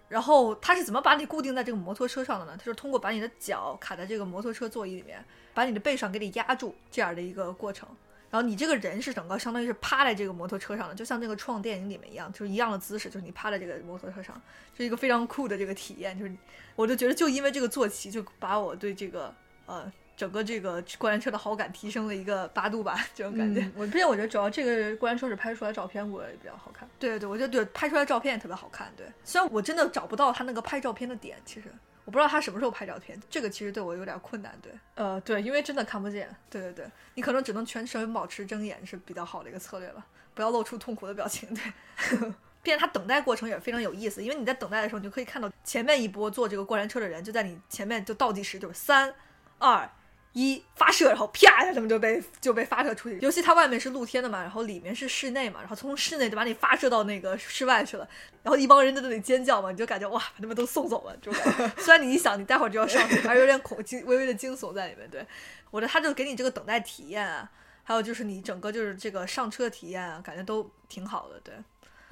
[0.08, 2.56] 然后他是怎么把你固定在这个摩托车上的呢？
[2.58, 7.88] 他是通过把你的脚卡在这个摩托车座椅里面，把你的背上给你压住这样的一个过程。
[8.30, 14.42] 然后你这个人是整个相当于是趴在这个摩托车上的，就像那个创电影里面一样，就是一样的姿势，就是你趴在这个摩托车上，
[14.78, 16.18] 是一个非常酷的这个体验。
[16.18, 16.34] 就是
[16.76, 19.34] 我就觉得，就因为这个坐骑，就把我对这个
[19.66, 19.92] 呃。
[20.22, 23.68] 整个这个过山车的好感提升了一个八度吧，这种感觉。
[23.76, 26.88] 我并且我觉得主要这个过山车是拍出来照片我也比较好看。
[27.00, 28.94] 对对，我觉得对拍出来照片也特别好看。
[28.96, 31.74] 对，虽然我真的找不到他那个拍照片的点，其实
[32.06, 34.56] 我不知道他什么时候拍照片，这个其实对我有点困难。
[34.62, 36.30] 对，呃，对，因为真的看不见。
[36.52, 40.06] 对对对，你可能只能全程保持睁眼是比较好的一个策略了，
[40.36, 41.52] 不要露出痛苦的表情。
[41.52, 41.64] 对，
[42.62, 49.12] 并且他等待过程也非常有意思，因为你在等待的时候，你就可以看到前面一波坐这个过山车的人就在你前面就倒计时，就是三
[49.58, 49.90] 二。
[50.34, 53.20] 一发射，然后啪一下，他们就被就被发射出去。
[53.20, 58.08] 尤其它外面是露天的嘛，然后里面是室内嘛，然后从室内就把你发射到那个室外去了。
[58.42, 61.16] 然后一帮人在那里尖叫嘛，你就感觉哇，把他们都送走了。
[61.18, 65.10] 就感觉 虽然你一想，你待会儿就要上去，还是有点恐惊，微微的惊悚在里面。
[65.10, 65.26] 对
[65.70, 67.52] 我觉得他就给你这个等待体验啊，
[67.84, 71.40] 还有就是你整个就是这个上车体验啊，感觉都挺好的。
[71.44, 71.54] 对。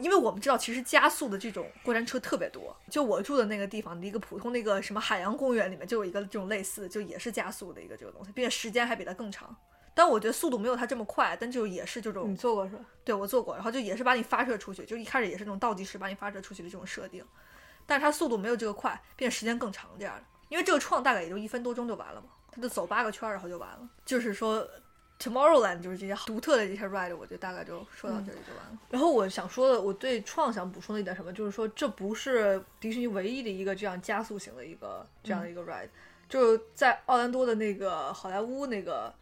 [0.02, 2.76] 因为我们知道，其实加速的这种过山车特别多。
[2.90, 9.56] 就我住的那个地方的一个普通那个什么海洋公园里面，就有一个这种类似，就也是加速的一个这个东西，并且时间还比它更长。
[9.94, 12.32] 但我觉得速度没有它这么快，但就也是这种。
[12.32, 12.86] 你坐过是吧？
[13.04, 17.26] 对，我坐过，然后就也是把你发射出去，就一开始也是这种倒计时把你发射出去的这种设定，
[17.86, 20.24] 但是它速度没有这个快，并且时间更长这样的。
[20.48, 23.90] 因为这个创大概也就一分多钟就完了嘛，它就走八个圈然后就完了。
[24.06, 24.68] 就是说。
[25.22, 28.80] Tomorrowland 就是这些独特的这些 ride，我就大概就说到这里就完了。
[28.90, 35.90] 然后我想说的，我对创想补充的一点什么，就是说这不是迪士尼唯一的一个这样加速型的一个这样的一个 ride，
[36.30, 39.14] 就是在奥兰多的那个好莱坞那个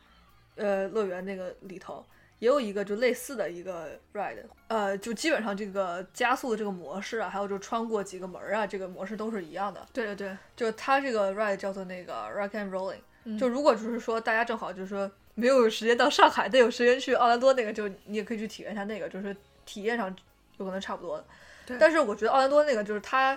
[0.55, 2.05] 呃乐园那个里头，
[2.37, 9.83] 也有一个就类似的一个 ride，呃，就基本上这个加速的这个模式啊，还有就穿过几个门啊，这个模式都是一样的。
[9.91, 15.09] 对对对，就它这个 ride 叫做那个 Rock and Rolling，就如果就是说大家正好就是说。
[15.39, 19.35] 没有时间到上海，但有时间去奥兰多那个，就你也可以去体验一下那个，就是
[19.67, 20.13] 体验上
[20.57, 21.25] 有可能差不多的。
[21.63, 21.77] 对。
[21.79, 23.35] 但是我觉得奥兰多那个就是它，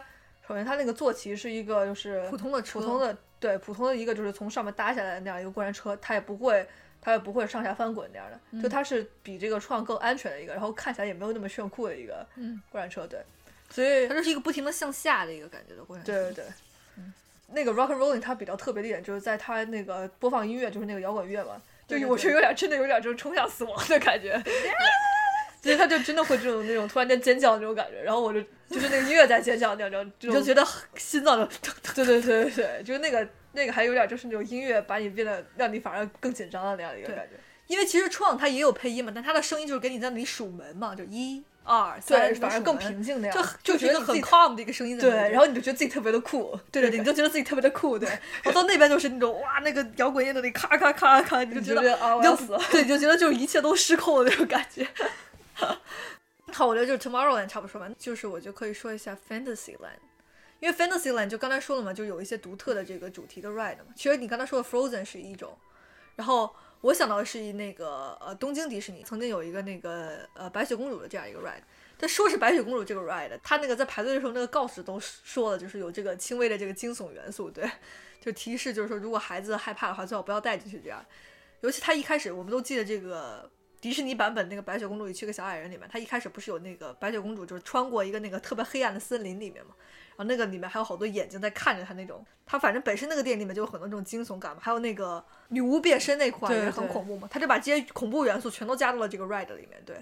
[0.49, 6.67] 首先它那个坐骑是一个就是普通的普通的对普通的一个就是从上面搭下来的那样一个过山车，它也不会
[7.03, 12.27] 它也不会上下翻滚那样的，就它是比这个创更安全的一个，然后看起来也没有那么炫酷的一个
[12.71, 13.07] 过山车。
[13.07, 13.21] 对。
[13.69, 16.13] 所以它就是一个不停的向下的一个感觉的过山车。
[16.13, 16.45] 对对对。
[16.97, 17.13] 嗯。
[17.49, 21.61] 那个 Rock and Rolling 它比较特别的一点就是在它那个播放音乐就是那个摇滚乐嘛。
[21.99, 24.41] 对，我是有点真的有点就是冲向死亡的感觉，
[25.63, 37.33] 所 以他就真的会这种那种突然间尖叫那种感觉，然后我就就是那个音乐在尖叫那种，就觉得心脏就对对对对对，就是那个那个还有点就是那种音乐把你变得让你反而更紧张的那样的一个感觉。
[37.67, 44.99] 因为其实创它也有配音嘛，但它的声音就是给你在那里数门嘛，就一二三，反而更平静那样，就就觉得很 calm 的一个声音。
[44.99, 47.99] 对，然后你就觉得自己特别的酷，对对对，你就觉得自己特别的酷。
[47.99, 48.09] 对，
[48.45, 54.87] 我到那边就是那种哇，那个摇滚乐那里咔咔咔咔，你就觉得啊，要死了，对，就觉得就是一切都失控的那种感觉。
[56.53, 60.01] 好，我觉得就是 Tomorrowland 差不多说完，就是我就可以说一下 Fantasyland，
[60.59, 63.93] 因为 Fantasyland 就刚才说了嘛，就有一些独特的这个主题的 ride 嘛。
[63.95, 65.57] 其实你刚才说的 Frozen 是一种，
[66.17, 71.63] 然后我想到的是那个呃东京迪士尼曾经有一个那个呃白雪公主的这样一个 ride，
[71.99, 77.71] 但说是白雪公主这个 ride，它那个在排队的时候那个告示都说了，就是有这个轻微的这个惊悚元素，对，
[78.21, 81.05] 就提示就是说如果孩子害怕的话，最好不要带进去这样。
[81.61, 83.51] 尤其他一开始我们都记得这个。
[83.81, 89.75] 迪士尼版本那个白雪公主与七个小矮人里面，它一开始不是有那个白雪公主就是穿过一个那个特别黑暗的森林里面嘛，
[90.21, 99.97] 后那个里面还有好多眼睛在看着他那种，他反正本身那个电影里面就有很多这种惊悚感嘛，还有那个女巫变身那块也很恐怖嘛，他就把这些恐怖元素全都加到了这个 ride 里面，对，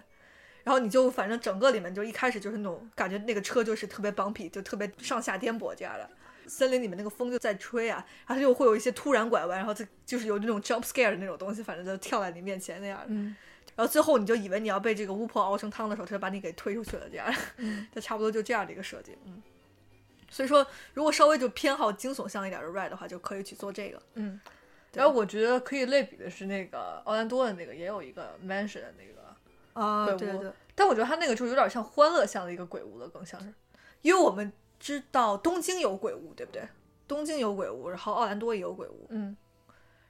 [0.65, 6.11] 然后你就反正整个里面就一开始就是那种感觉那个车就是特别 bumpy，就特别上下颠簸这样的，
[6.47, 13.15] 森林里面那个风就在吹啊，然后就会有一些突然拐弯，然后就就是有那种 jump scare 的那种东西，反正就跳在你面前那样的。
[13.77, 17.33] 然后最后你就以为你要被这个巫婆熬成汤的时候，他就把你给推出去了，这样，
[17.95, 19.41] 就差不多就这样的一个设计，嗯。
[20.31, 24.41] 所以说，如果稍微就偏好惊悚向一点的 ride 的话，就可以去做这个，嗯。
[24.95, 30.51] 然后我觉得可以类比的是那个奥兰多的那个，也有一个 mansion 的那个啊，对对。
[30.75, 33.53] 但我觉得它那个就有点像欢乐向的一个鬼屋了，更像是，
[34.01, 36.67] 因为我们知道东京有鬼屋，对不对？
[37.07, 39.37] 东京有鬼屋，然后奥兰多也有鬼屋，嗯。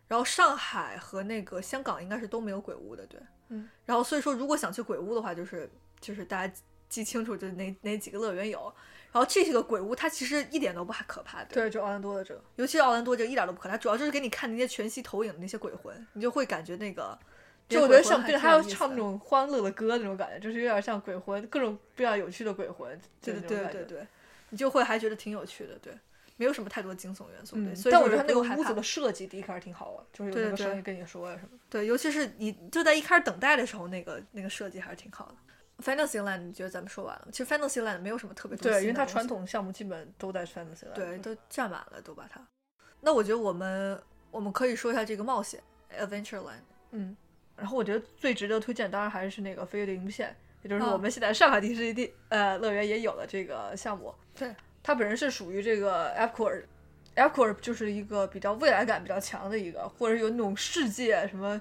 [0.06, 3.20] 然后上海和那个香港应该是都没有鬼屋的，对。
[3.48, 5.68] 嗯，然后所以说，如果想去鬼屋的话，就是
[6.00, 6.54] 就是大家
[6.88, 8.72] 记清楚，就是哪哪几个乐园有。
[9.12, 11.54] 然后这些个鬼屋，它其实一点都不可怕的。
[11.54, 17.18] 对，就奥兰多的这个，尤其是奥兰多这个一点都不可怕，主要就是给你看那些全息投影的那些鬼魂，你就会感觉那个，
[17.68, 23.00] 就我觉得像对，还要唱那种欢乐的歌那种感觉，就是有点像鬼魂，各种比较有趣的鬼魂。
[23.22, 24.06] 对对对对，
[24.50, 25.92] 你就会还觉得挺有趣的，对。
[26.40, 27.90] 没有什么太多惊悚元素，对。
[27.90, 31.58] 但我觉得那个屋子的设计第一开始挺好的，就是有那个声音跟你说呀什么。
[31.68, 35.34] 对，尤其是你就在一开始等待的时候，那个那个设计还是挺好的。
[35.84, 37.28] Fantasyland，你觉得咱们说完了？
[37.32, 38.70] 其实 Fantasyland 没有什么特别多。
[38.70, 40.94] 对，因为它传统项目基本都在 Fantasyland。
[40.94, 42.40] 对，都占满了，都把它。
[43.00, 45.62] 那我觉得我们我们可以说一下这个冒险
[45.98, 46.62] Adventureland。
[46.90, 47.16] 嗯。
[47.56, 54.14] 然后我觉得最值得推荐，当然还是那个飞跃地平线，也就是我们现在上海迪士尼地呃乐园也有的这个项目。
[54.34, 54.54] 对。
[54.82, 56.64] 它本身是属于这个 Epcot。
[57.16, 61.60] Epcot 就是一个比较未来感比较强的一个，或者有那种世界什么，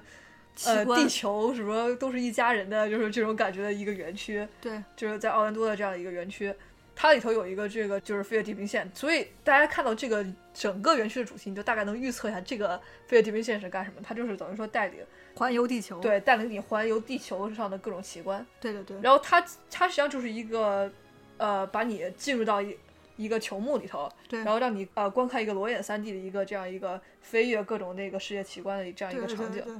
[0.64, 4.46] 呃，地球什么都是一家人的，就是这种感觉的一个园区。
[4.60, 6.52] 对，就是在奥兰多的这样的一个园区，
[6.96, 14.00] 它里头有一个这个就是飞越地平线，所以大家看到这个整个园区的主题，你就大概能预测一下这个飞越地平线是干什么。
[14.02, 14.98] 它就是等于说带领
[15.34, 18.44] 环游地球，对，带领你环游地球上的各种奇观。
[18.60, 18.96] 对对对。
[19.00, 19.40] 然后它
[19.70, 20.90] 它实际上就是一个，
[21.36, 22.76] 呃，把你进入到一。
[23.18, 29.74] 一个球幕里头，对，然后让你呃观看一个裸眼三 D 的一个这样一个飞跃各种那个世界奇观的这样一个场景，对，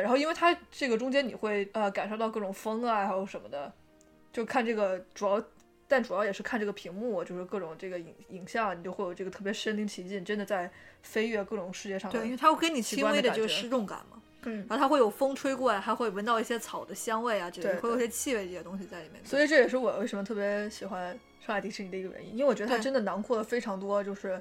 [0.00, 3.72] 然后因为它这个中间你会呃感受到各种风啊，还有什么的，
[4.32, 5.42] 就看这个主要，
[5.86, 10.70] 但主要也是看这个屏幕，就是各种这个影影像，你就会有这个特别身临其境，真的在
[11.02, 12.10] 飞跃各种世界上。
[12.10, 19.24] 对，因为它会给你轻微的这个失重感嘛，嗯，然后它会有风吹过来，还会闻到一些草的香味啊，这类，会有些气味这些东西在里面。
[19.24, 21.18] 所以这也是我为什么特别喜欢。
[21.46, 24.40] 上海迪士尼的一个原因，因为我觉得它真的囊括了非常多，就是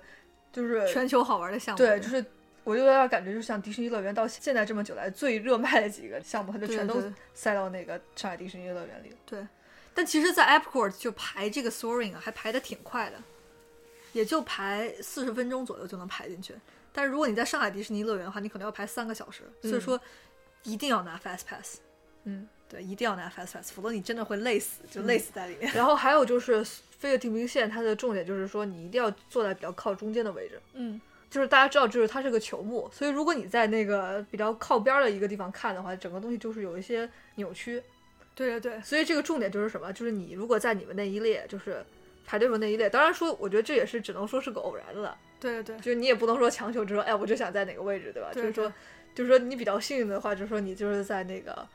[0.54, 1.78] 就是全球好玩的项目。
[1.78, 2.26] 对，就是
[2.64, 7.02] 我就有点感觉，就像迪士尼乐园到现在这么久来最热卖的几个项目，它就全都
[7.34, 9.18] 塞到那个上海迪士尼乐园里了。
[9.26, 9.46] 对，
[9.94, 13.18] 但其实，在 Epcot 就排这个 Soaring 啊，还排的挺快的，
[14.14, 16.56] 也就排四十分钟左右就能排进去。
[16.92, 20.00] 但是如果你在上海迪士尼乐园的话，你可能要排三个小时，所以说
[20.64, 21.80] 一定要拿 Fast Pass。
[22.24, 22.48] 嗯。
[22.70, 25.72] 对，一定要拿 fast pass，否则你真的会累死，就累死在里面。
[25.76, 30.60] 然后还有就是飞越地平线，它的重点就是说你一定要坐在比较靠中间的位置。
[30.74, 31.00] 嗯，
[31.34, 37.82] 就是大家知道，就是它是个球幕，所以如果你在那个比较靠边的一个地方看的话，整个东西就是有一些扭曲。
[38.36, 38.80] 对对对。
[38.82, 39.92] 所以这个重点就是什么？
[39.92, 41.84] 就是你如果在你们那一列，就是
[42.24, 45.18] 排队时候那一列，当然说，我觉得这也是只能说是个偶然了。
[45.40, 45.78] 对对对。
[45.78, 48.30] 就是你也不能说强求，就说哎，我就想在哪个位置，对吧？
[48.32, 48.72] 就是说，
[49.16, 51.68] 就是说你比较幸运的话，就是说你就是在那个。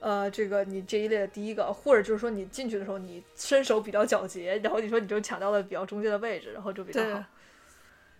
[0.00, 7.24] 呃，这个你这一列的第一个，或者就是说你进去的时候你身手比较矫捷，然后你说你就抢到了比较中间的位置，然后就比较好。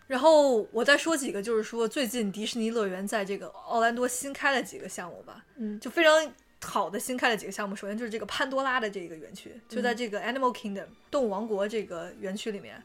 [0.09, 7.77] 然后我再说几个，就是说最近迪士尼乐园在这个奥兰多新开了几个项目吧，嗯，就非常好的新开了几个项目。
[7.77, 12.83] 首先就是这个潘多拉的这个园区，就在这个 Animal Kingdom 动物王国这个园区里面，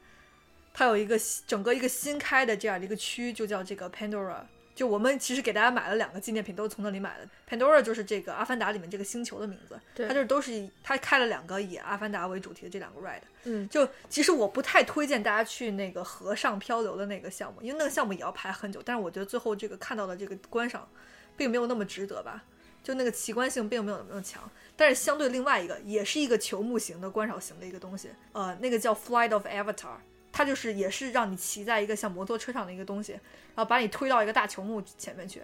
[0.74, 4.42] 它有一个整个一个新开的这样的一个区，就叫这个 Pandora
[4.76, 7.28] 就我们其实给大家买了两个纪念品，都是从那里买的。
[7.48, 13.22] Pandora 就是这个《阿凡达》里面这个星球的名字，它就是都是以它开了两个以阿凡达为主题的这两个 ride。
[13.44, 18.82] 嗯，就其实我不太推荐大家去那个河上漂流的那个项目，因为那个项目也要排很久。
[18.84, 20.88] 但是我觉得最后这个看到的这个观赏，
[21.38, 22.44] 并没有那么值得吧，
[22.84, 24.50] 就那个奇观性并没有那么强。
[24.76, 29.98] 但是相对另外一个，也是一个球幕型的观赏型的一个东西，呃，那个叫 Flight of Avatar。
[30.34, 35.42] 它就是也是让你骑在一个像摩托车上的一个东西，然后把你推到一个大球幕前面去，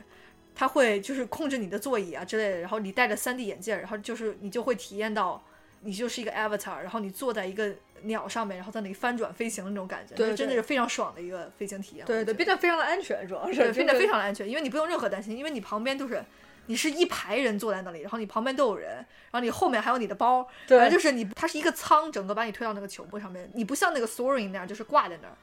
[0.56, 5.42] 它会就是控制你的座椅啊之类的，然后你戴着 3D 眼镜，然后就是你就会体验到
[5.82, 12.06] 你就是一个 avatar，然后你坐在一个鸟上面，然后在那里翻转飞行的那种感觉，对就真的是非常爽的一个飞行体验。
[12.06, 16.24] 对对，我觉得非常的安全，主要是对，变得非常的安全，因为你不用任何担心，因为你旁边就是
[16.70, 25.34] 你是一排人坐在那里，然后你旁边都有人，然后你后面还有你的包，对反正就是你它是一个舱，整个把你推到那个球幕上面，你不像那个 soaring 那样就是挂在那儿，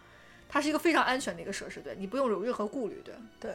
[0.48, 3.52] 它是一个非常安全的一个设施，对你不用有任何顾虑，对对。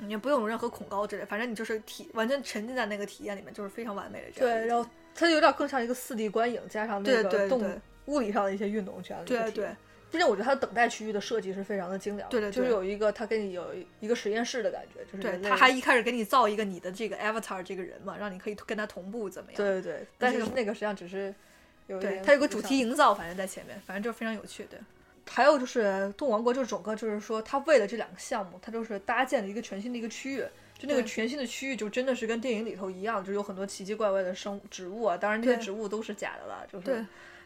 [0.00, 9.68] 你也不用有任何恐高之类，反正你就是体完全沉浸在那个体验里面，就是非常完美的这样对，然后它有点更像一个四 D 观影，加上那个动对对物理上的一些运动这样的一对对
[10.08, 10.18] 个体验。
[10.18, 19.56] 并且我觉得它的等待区域的设计是非常的精良的，对对对就是有一个它给你有一个实验室的感觉，就是对，人类他还一开始给你造一个你的这个 avatar 这个人嘛，让你可以跟他同步怎么样？
[19.56, 21.34] 对对对，但是那个实际上只是
[21.86, 24.78] 有它有个主题营造，反正在前面，反正就非常有趣，对。
[25.30, 30.42] 还有就是动物王国，就是整个就是说，它为了这两个项目，它就是搭建了一个全新的一个区域。
[30.78, 35.16] 就那个全新的区域，就真的是跟电影里头一样，就有很多奇奇怪怪的生植物啊。
[35.18, 36.86] 当然，那些植物都是假的了，就是。
[36.86, 37.04] 对。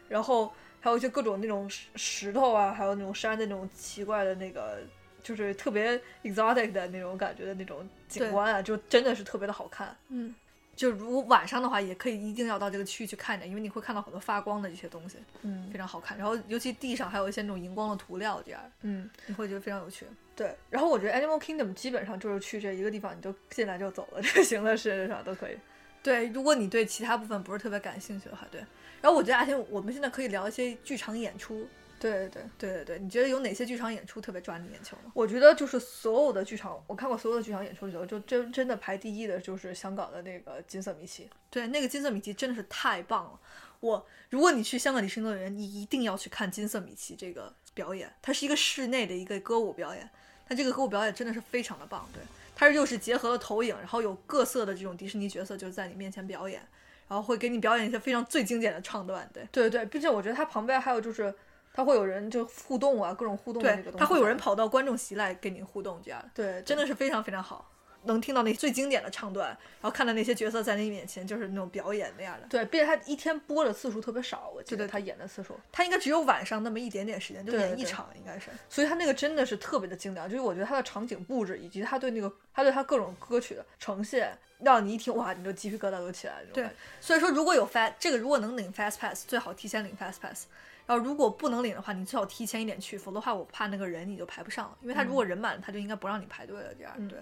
[0.08, 4.80] 然后还有一些各种那种石石头啊，还有那种山的那种奇怪的那个，
[5.22, 9.96] 就是特别 exotic 的那种感觉的那种景观啊，就真的是特别的好看。
[10.08, 10.34] 嗯，
[10.74, 16.18] 就如果晚上的话，也可以一定要到这个区域去看一下，因为你会看到很多发光的一些东西，嗯非常好看。
[16.18, 19.08] 然后尤其地上还有一些那种荧光的涂料，这样嗯。
[19.26, 20.04] 你会觉得非常有趣。
[20.34, 25.56] 对，然后我觉得 Animal Kingdom 基本上就是去这一个地方，你就进来就走了就行了，事实上都可以。
[26.02, 28.64] 对，如果你对其他部分不是特别感兴趣的话，对。
[29.02, 31.68] 然后我觉得阿天，我们现在可以聊一些剧场演出。
[31.98, 35.12] 对对对，对对对，你觉得有哪些剧场演出特别抓你眼球呢？
[35.14, 41.30] 我觉得就是所有的剧场，我看过所有的剧场演出里头，就真真的排第一的就是香港的那个金色米奇。
[41.48, 43.38] 对，那个金色米奇真的是太棒了。
[43.78, 50.10] 我，如果你去香港迪士尼乐园，你一定要去看金色米奇这个表演，它是一个室内的一个歌舞表演，
[50.48, 52.08] 它这个歌舞表演真的是非常的棒。
[52.12, 52.20] 对，
[52.56, 56.66] 它是又是结合了投影，然后有各色的这种迪士尼角色就是在你面前表演，
[57.08, 59.28] 然后会给你表演一些非常最经典的唱段。
[59.32, 61.32] 对，对对，并且我觉得它旁边还有就是，
[61.72, 63.98] 他会有人就互动啊，各种互动对个东，西。
[63.98, 64.36] 他会有人。
[64.36, 66.28] 跑到观众席来跟你互动，这样的。
[66.34, 67.70] 对，真的是非常非常好，
[68.04, 72.46] 能听到那最经典的唱段，然后看到那些角色在你面前就是那种表演那样的。
[72.48, 78.50] 对，并且他一天播的次数特别少，我记得他演的次数，他应该只有晚上那么一点点时间，就演一场，应该是。
[78.68, 86.48] 所以他那个真的是特别的精良，就是我觉得他的场景布置以及他对那个他对他各种歌曲的呈现，让你一听哇，你就鸡皮疙瘩都起来了。
[86.52, 86.68] 对，
[87.00, 90.46] 所以说如果有 fast 这个如果能领 fast pass，最好提前领 fast pass。
[90.84, 97.20] 然后如果不能领的话，你最好提前一点去，否则的话我怕那个人你就排不上了，因为他如果人满了，他就应该不让你排队了，这样、嗯对。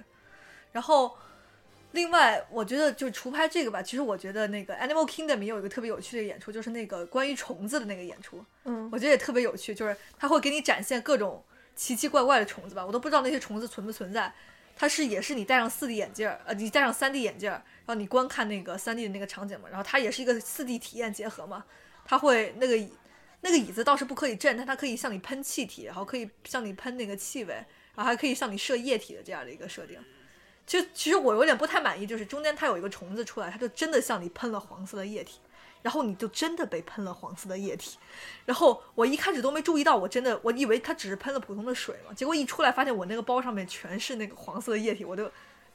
[0.72, 1.16] 然后
[1.92, 8.44] 另外，我觉得就除拍这个吧，其实我觉得那个 Animal Kingdom 也有一个特别有趣的演出，就是那个关于虫子的那个演出。
[8.64, 11.42] 嗯，我觉得也特别有趣，就是它会给你展现各种
[11.74, 14.32] 奇奇怪怪的虫子吧，我都不知道那些虫子存不存在。
[14.76, 17.54] 它是也是你戴上四 D 眼镜儿，呃，你戴上三 D 眼镜儿，
[17.84, 21.64] 然后你观看那个三 D 的那个场景嘛，然后它也是一个四 D 体验结合嘛，
[22.04, 22.90] 它会那个椅
[23.42, 27.52] 那个椅子倒是不可以震，但它可以向你喷气体，然后可以向你喷那个气味，
[27.94, 29.98] 然后还可以向你射液体的这样的一个设定。
[30.70, 35.40] 就其实我有点不太满意，就是中间它有一个虫子出来，它就真的向你喷了黄色的液体，
[35.82, 37.98] 然后你就真的被喷了黄色的液体，
[38.46, 45.28] 然后我一开始都没注意到，我真的我以为它只是喷了普通的水嘛，结果一出来发现我那个包上面全是那个黄色的液体，我就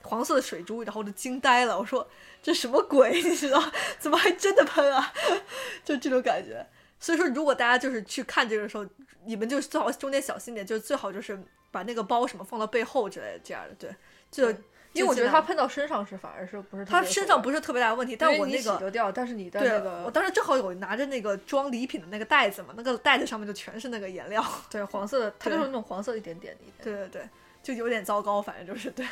[0.04, 2.08] 黄色的水珠，然后我就惊呆了，我说
[2.42, 3.20] 这什么鬼？
[3.22, 3.62] 你知道
[4.00, 5.12] 怎么还真的喷啊？
[5.84, 6.66] 就这种感觉。
[7.02, 8.86] 所以说，如果大家就是去看这个时候，
[9.26, 11.38] 你们就最好中间小心点，就是最好就是
[11.70, 13.94] 把那个包什么放到背后之类的这样的，对，
[14.32, 14.58] 就
[14.96, 26.84] 因为我觉得它它喷到身上是反而是不是特它身上不是特别大的问题，但我那个洗就掉，但是你的对那个我当时正好有拿着那个装礼品的那个袋子嘛，那个袋子上面就全是那个颜料， 对黄色的，它就是那种黄色一点点的。
[26.84, 27.30] 对对对，
[27.62, 29.06] 就有点糟糕，反正就是对。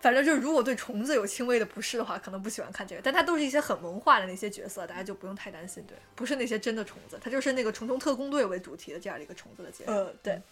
[0.00, 3.00] 反正就是，如果对虫子有轻微的不适的话，可能不喜欢看这个。
[3.00, 5.82] 但它都是一些很文化的那些角色，大家就不用太担心。
[5.88, 9.92] 对，不是那些真的虫子，它就是那个虫虫特工队为主题的这样的一个虫子的节目。
[9.92, 10.42] 呃，对，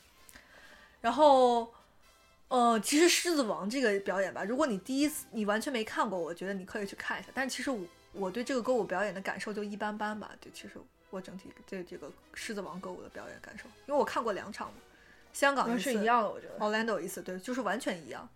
[1.02, 1.70] 然后，
[2.52, 7.30] 呃，其实《狮子王》这个表演吧，如果你第一次你完全没看过，我觉得你可以去看一下。
[7.32, 7.80] 但其实我
[8.12, 10.30] 我对这个歌舞表演的感受就一般般吧。
[10.38, 10.74] 对，其实
[11.08, 14.74] 我整体对这个《狮子王》歌舞的表演感受，因为我看过两场嘛，
[15.32, 16.58] 香港是一样的，我觉得。
[16.58, 18.28] Orlando 一次，对，就是完全一样。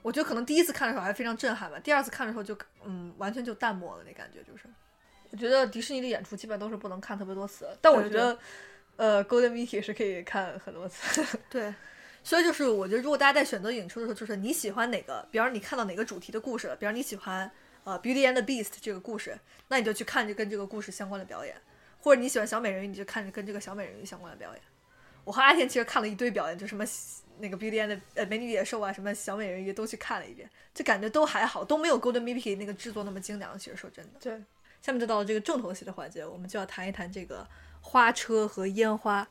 [0.00, 4.64] 我觉得可能第一次看的时候还非常震撼吧，第二次看的时候就嗯，完全就淡漠了那感觉，就是。
[5.30, 8.38] 我觉得迪士尼的演出基本都是不能看特别多次，但我觉得，
[8.96, 11.22] 呃，Golden Mickey 是可以看很多次。
[11.50, 11.74] 对，
[12.24, 17.48] 所以就是我觉得，如果大家在选择演出的时候，就是你喜欢哪个，比方你看到哪个主题的故事，比方你喜欢
[17.84, 21.54] 呃《Beauty and the Beast》这个故事，那你就去看这跟这个故事相关的表演；
[22.00, 24.62] 或者你喜欢小美人鱼，你就看跟这个小美人鱼相关的表演。
[25.22, 26.82] 我和阿田其实看了一堆表演，就什么
[27.38, 33.58] 那个 Beauty and 呃美女野兽啊，什么小美人鱼都去看了一遍，就感觉都还好，都没有 Golden Mickey 那个制作那么精良。
[33.58, 34.42] 其实说真的，对。
[34.80, 37.46] 下面就到了这个重头戏的环节，我们就要谈一谈这个
[37.82, 39.26] 花车和烟花。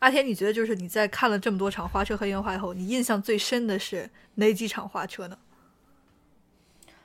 [0.00, 5.38] 阿天，你觉得就是你在看了这么多场花车和烟花以后，你印象最深的是哪几场花车呢？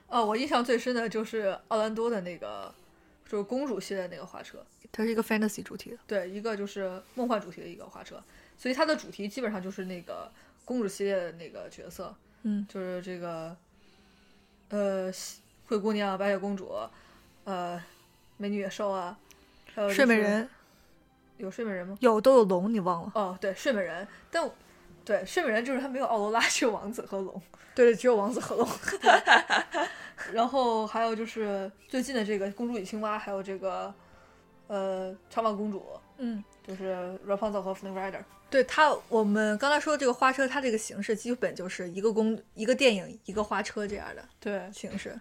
[0.08, 2.72] 呃，我印象最深的就是奥兰多的那个，
[3.28, 8.22] 就是公主系列那个花车，它是一个 fantasy 主题的，对，一个就是梦幻主题的一个花车，
[8.56, 10.30] 所以它的主题基本上就是那个
[10.64, 13.56] 公主系列的那个角色，嗯，就是这个，
[14.68, 15.12] 呃，
[15.66, 16.72] 灰姑娘、白雪公主，
[17.44, 17.82] 呃。
[18.36, 19.16] 美女野兽啊，
[19.72, 20.48] 还有睡美人，
[21.36, 21.96] 有睡美人吗？
[22.00, 23.12] 有，都有龙，你忘了？
[23.14, 24.48] 哦，对，睡美人，但
[25.04, 27.42] 对睡美人就是他没有奥罗拉， 只有王子和龙。
[27.74, 28.68] 对，只有王子和龙。
[30.32, 33.92] 然后还有就是最近的这个公主与青蛙，还有这个
[34.68, 35.84] 呃长发公主，
[36.18, 38.22] 嗯，就是 Rapunzel 和 f l i n Rider。
[38.48, 45.18] 对它，我们刚才说的这个花车，它这个形式基本就是一个公一个电影一个花车这样的对形式。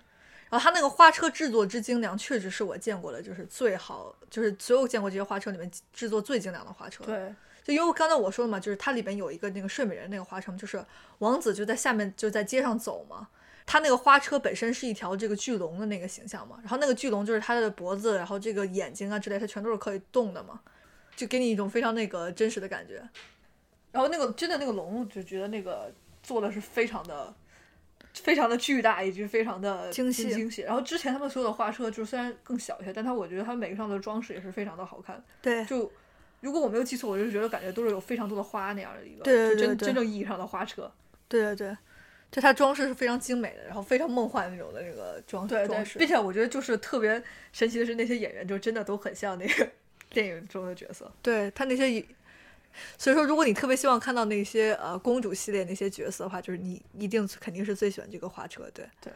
[0.53, 7.03] 然后它那个花车制作之精良，确实是我见过的，就是最好，就是所有见过这些花车里面制作最精良的花车。
[7.03, 7.33] 对，
[7.63, 10.85] 就因为刚才我说的嘛，就是它里边有一个那个睡美人那个花车，就是
[11.17, 13.29] 王子就在下面就在街上走嘛，
[13.65, 20.59] 他那个花车本身是一条这个巨龙的那个形象嘛，然后那个巨龙就是它的脖子，然后这个眼睛啊之类，它全都是可以动的嘛，
[21.15, 23.01] 就给你一种非常那个真实的感觉。
[23.91, 25.91] 然后那个真的那个龙，就觉得那个
[26.21, 27.33] 做的是非常的。
[28.13, 30.61] 非常的巨大，以及非常的精细精细。
[30.61, 35.23] 然后之前他们所有的花车，就虽然更小一些，但它我觉得它每个上的装饰也是非常的好看。
[35.41, 35.91] 对，就
[36.41, 40.91] 如果我没有记错，我就觉得感觉都是有非常多的花那样的一个，对真真正意义上的花车。
[41.27, 41.77] 对对对，
[42.31, 45.97] 就它装饰是非常精美的，然后非常梦幻那种的那个装对装饰。
[45.97, 49.67] 并且我觉得就是特别神奇的是，那些演员就真的都很像那个
[50.11, 51.11] 电影中的角色。
[51.21, 52.05] 对他那些。
[52.97, 59.11] 所以说，如果你特别希望看到那些呃公主系列那些角色的话，就是你一定肯定是最喜欢这个花车，对对。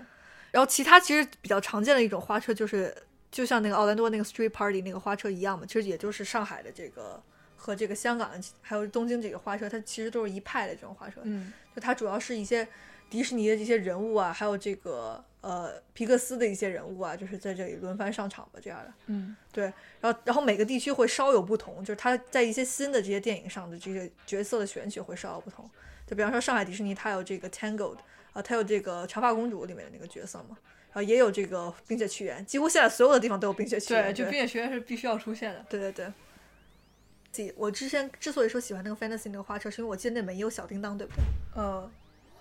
[0.51, 2.95] 然后其他其实比较常见的一种花车，就是
[3.31, 7.21] 就像那个奥兰多那个 Street Party 那个花车一样嘛，其实也就是上海的这个
[7.55, 8.31] 和这个香港
[8.61, 11.21] 还有东京这个花车，它其实都是一派的这种花车。
[11.23, 12.67] 嗯，就它主要是一些
[13.09, 15.23] 迪士尼的这些人物啊，还有这个。
[15.47, 18.93] 呃，皮克斯的一些人物啊，就是在这里轮番上场吧，这样的。
[19.05, 19.71] 嗯，对。
[20.01, 25.69] 然后，然后每个地区会稍有不同，就是他在一些新的这些电影上的这些角色的选取会稍有不同。
[26.05, 27.95] 就比方说上海迪士尼，它有这个 Tangled
[28.33, 34.03] 啊，它有这个长发公主里面的那个角色嘛，然后也有这个冰雪奇缘，几乎现在所有的地方都有冰雪奇缘。
[34.03, 35.65] 对，就冰雪奇缘是必须要出现的。
[35.69, 37.53] 对对对。
[37.55, 41.23] 我之前之所以说喜欢那个 Fantasy 那个花车，是因为我记得那里面也有小叮当，对不对？
[41.55, 41.89] 呃，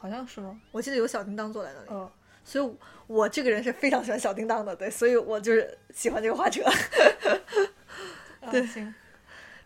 [0.01, 0.61] 好像是吗？
[0.73, 1.87] 我记得有小叮当坐在那里。
[1.91, 2.11] 嗯。
[2.47, 2.77] 所以，
[3.09, 6.63] 我这个人是非常喜欢小叮当的，对，所以我就是喜欢这个花车。
[8.53, 8.95] 对，行，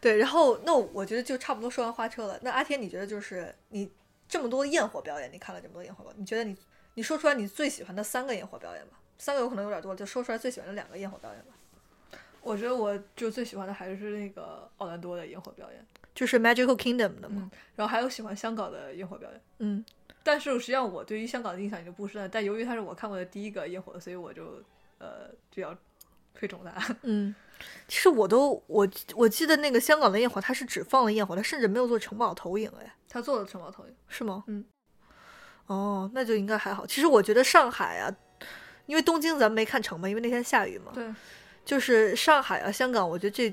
[0.01, 2.39] 对，然后那我觉得就差不多说完花车了。
[2.41, 3.93] 那阿天，你觉得就是你
[4.27, 6.57] 这么多焰火表演，你看了这么多焰火表演，你觉得你
[6.95, 8.99] 你说出来你最喜欢的三个焰火表演吧？
[9.19, 11.53] 三个有可能有点多，就说出来最喜欢的两个焰火表演吧。
[12.41, 17.51] 我觉得我就最喜欢的还是那个奥兰多的焰火表演，就是 Magical Kingdom 的嘛。
[17.77, 19.85] 然后还有喜欢香港的焰火表演，嗯。
[20.23, 24.63] 但是实际上我对于香港的印象已经不深了，但由于它是我看过的第一个焰火，所以我就
[24.99, 25.75] 呃就要
[26.35, 26.97] 推崇它。
[27.03, 27.35] 嗯，
[27.89, 32.71] 其实我都我我记得那个香港的焰火，它是只放了焰火，它甚至没有做城堡投影。
[32.79, 34.45] 哎，它做了城堡投影是吗？
[34.47, 34.63] 嗯，
[35.67, 36.87] 哦，那就应该还好。
[36.87, 38.15] 其实我觉得上海啊，
[38.85, 40.93] 因为东京咱们没看成嘛，因为那天下雨嘛。
[40.95, 41.13] 对，
[41.65, 43.53] 就是上海啊，香港，我觉得这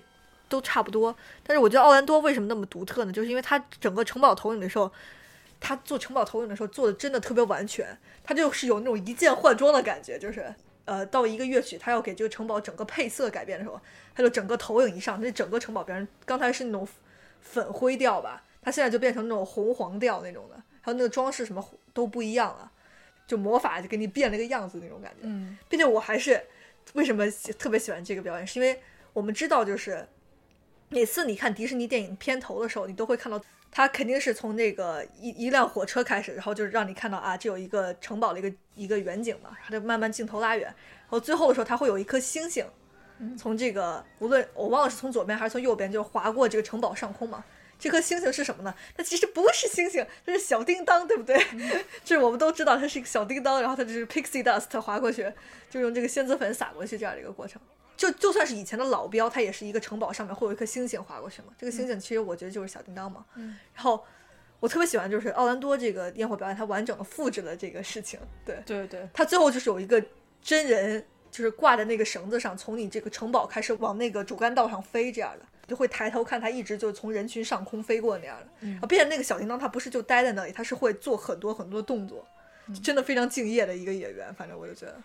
[0.49, 1.15] 都差不多。
[1.43, 3.11] 但是我觉得奥兰多为什么那么独特呢？
[3.13, 4.91] 就是因为它整个城堡投影的时候。
[5.59, 10.53] 他做城堡投影的时候做的真的特别完全，他就是有那种一键换装的感觉，就是
[10.85, 13.79] 呃到一个乐曲，他要给这个城堡整个配色改变的时候，
[14.15, 16.87] 他就整个投影一上，那整个城堡变成刚才是那种
[17.41, 22.71] 粉灰调吧，它现在就变成那种红黄调那种的，还有那个装饰什么都不一样了，
[23.25, 25.21] 就魔法就给你变了个样子那种感觉。
[25.23, 26.41] 嗯，并且我还是
[26.93, 28.79] 为什么特别喜欢这个表演，是因为
[29.13, 30.07] 我们知道就是
[30.89, 33.41] 每次你看迪士尼电影片头的时候，你都会看到。
[33.69, 42.65] 它肯定是从那个一一辆火车开始，然后就是让你看到啊，这有一个城堡的一个一个远景嘛，然后就慢慢镜头拉远，然后最后的时候它会有一颗星星，
[43.37, 47.43] 从这个无论我忘了是从左边还是从右边，就划过这个城堡上空嘛，
[47.77, 48.73] 这颗星星是什么呢？
[48.95, 51.37] 它其实不是星星，它是小叮当，对不对？
[52.05, 55.31] 就是我们都知道它是一个小叮当，然后它就是 pixie dust 划过去，
[55.69, 57.61] 就用这个仙子粉撒过去这样的一个过程。
[57.97, 61.47] 就就算是以前的老标，它也是一个城堡上面会有一颗星星划过去嘛。
[61.57, 63.25] 这个星星其实我觉得就是小叮当嘛。
[63.35, 63.57] 嗯。
[63.73, 64.05] 然后
[64.59, 68.19] 我特别喜欢就是奥兰多这个烟火表演，它完整的复制了这个事情。
[68.45, 70.01] 对对对，它最后就是有一个
[70.41, 78.47] 真人，就是挂在那个绳子上，从你这个城堡开始往那个主干道上飞这样的，就会抬头看他一直就从人群上空飞过那样的。
[78.59, 78.79] 嗯。
[78.87, 82.23] 并且那个小叮当他不是就待在那里，他是会做很多很多动作，
[82.83, 84.31] 真的非常敬业的一个演员。
[84.35, 84.95] 反正我就觉得。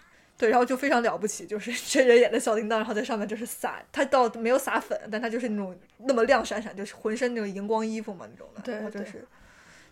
[0.43, 9.24] 对，然后就非常了不起，就是 真人演的小叮当，然后在上面就是撒，他倒没有撒粉，但他就是那种那么亮闪闪，就是浑身那种荧光衣服嘛那种的，对，就是，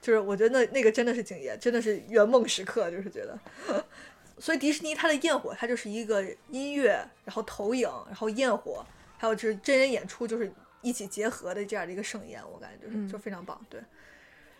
[0.02, 3.38] 就是我觉得那那个真的是敬业，真的是圆梦时刻，就是觉得，
[4.38, 8.84] 所以迪士尼它的焰火，它就是一个音乐，然后投影，然后焰火，
[9.18, 13.80] 还有就是真人演出，就是一起结合的这样的一个盛宴，我感觉就是就非常棒，对。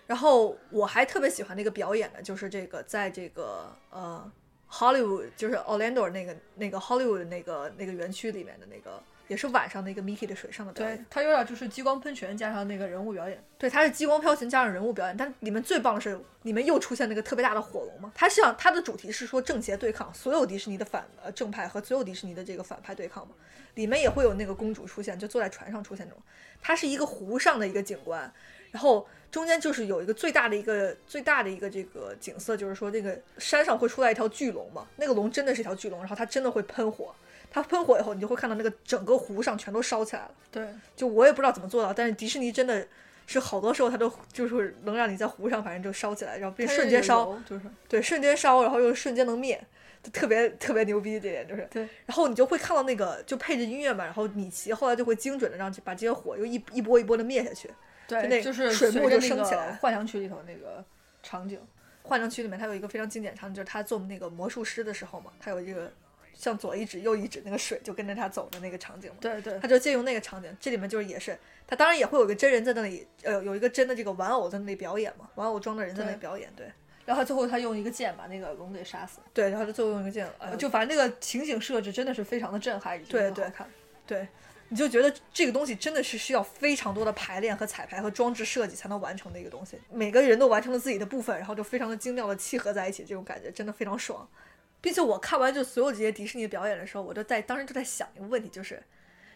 [0.07, 4.31] 然后我还特别喜欢那个表演的，就是这个在这个呃。
[4.73, 10.97] Hollywood 就是 Orlando 那个那个 Hollywood 那个那个园区里面的那个，也是晚上的一个 Mickey 的水上的表演。
[10.97, 13.43] 对，它有点就是激光喷泉加上那个人物表演。
[13.59, 18.13] 对，它是激光飘行加上人物表演，但里面最棒的是里面又出现那个特别大的火龙嘛。
[18.15, 23.35] 它是它的主题是说正邪对抗，所有迪士尼的反呃正派和所有迪士尼的这个反派对抗嘛。
[23.75, 26.23] 里面也会有那个公主出现，就坐在船上出现那种。
[26.61, 28.33] 它是一个湖上的一个景观，
[28.71, 29.07] 然后。
[29.31, 37.15] 中间就是有一个最大的一个最大的一个这个景色，就是说那个山上会出来一条巨龙嘛，那个龙真的是一条巨龙，然后它真的会喷火，
[37.51, 40.31] 它喷火以后，你就会看到那个整个湖上全都烧起来了。
[40.51, 40.67] 对，
[40.97, 42.85] 就我也不知道怎么做到，但是迪士尼真的
[43.27, 49.65] 是好多时候它都就是能让你在湖上反正就烧起来，然后并瞬间烧，就是对瞬间烧，然后又瞬间能灭，
[50.03, 51.69] 就特别特别牛逼这点就是。
[51.71, 57.71] 对，然后你就会看到那个就配着音乐嘛，然后米奇后来就会精准的让把这些火又一一波一波的灭下去。
[58.11, 59.73] 对，就是水幕就升起来。
[59.81, 60.85] 幻想曲里头那个
[61.23, 61.61] 场景，
[62.03, 65.93] 幻想曲里面它有一个非常经典场景，就是他做那个魔术师的时候嘛，他有一个
[66.35, 69.17] 向左一指右一指，那个水就跟着他走的那个场景嘛。
[69.21, 69.59] 对对。
[69.59, 76.67] 他就借用那个场景，这里面就是也是，他当然也会有个真人在那里，呃，有一个真的这个玩偶在那里表演嘛，玩偶装的人在那里表演，对。
[77.07, 79.21] 然后最后他用一个剑把那个龙给杀死。
[79.35, 83.69] 对，然后就最后用一个剑，就反正那个情景设置真的是非常的震撼，对对看，
[84.07, 84.29] 对。
[84.71, 89.77] 你就觉得这个东西真的是需要非常多的排练和彩排和装置设计才能完成的一个东西。
[89.91, 94.27] 每个人都完成了自己的部分，然后就非常的精妙的契合在一起，这种感觉真的非常爽。
[94.81, 98.81] 并且我看完就所有这些迪士尼表演的时候，我就在当时就在想一个问题，就是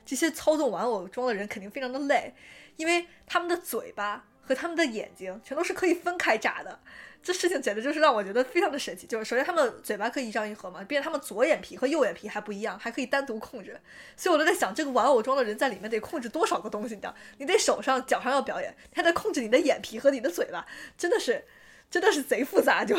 [0.06, 2.32] 这些操纵玩偶装的人肯定非常的累，
[2.76, 6.78] 因为他们的嘴巴和他们的眼睛全都是可以分开眨的。
[7.24, 9.06] 这事情简直就是让我觉得非常的神奇。
[9.06, 13.80] 就是首先他们嘴巴可以一张一合嘛，并且他们左眼皮和右眼皮还不一样，还可以单独控制。
[14.14, 16.94] 所以我都在想，这个玩偶装的人在里面得控制多少个东西？
[16.94, 20.66] 你知道，你得手上、脚上要表演，你还得控制你的眼皮和你的嘴巴，
[20.98, 21.42] 真的是，
[21.90, 22.84] 真的是贼复杂。
[22.84, 22.94] 就，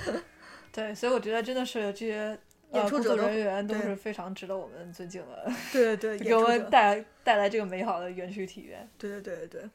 [0.72, 2.38] 对，所以我觉得真的是这些
[2.72, 5.52] 演出者人员都是非常值得我们尊敬的。
[5.70, 8.88] 对对对， 给我们带带来这个美好的园区体验。
[8.96, 9.70] 对对对对对。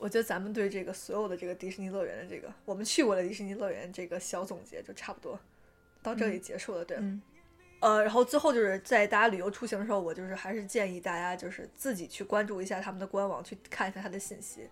[0.00, 5.38] 我觉得咱们对这个所有的这个迪士尼乐园的这个，我们去过的迪士尼乐园这个小总结就差不多
[6.02, 6.98] 到这里结束了，对。
[7.80, 14.68] 呃，然后最后就是在大家旅游出行的时候，我就是还是建议大家就是自己去关注一下他们的官网，去看一下它的信息，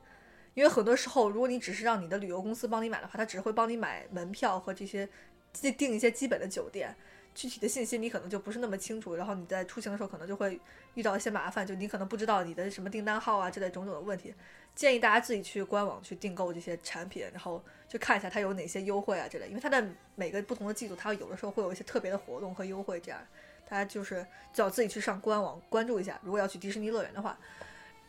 [0.53, 5.09] 因为很多时候如果你只是让你的旅游公司帮你买的话，他只会帮你买门票和这些
[5.53, 6.95] 订一些基本的酒店，
[7.35, 10.61] 具体的信息你可能就不是那么清楚，然后你在出行的时候可能就会
[10.99, 14.35] 遇到一些麻烦，就你可能不知道你的什么订单号啊之类种种的问题。
[14.75, 19.47] 建议大家自己去官网去订购这些产品，然后去看一下它有哪些优惠啊之类。
[19.47, 19.85] 因为它的
[20.17, 23.21] 每个不同的季度，它有的时候会有一些特别的活动和优惠，这样
[23.69, 26.19] 大家就是最好自己去上官网关注一下。
[26.25, 27.39] 如果要去迪士尼乐园的话，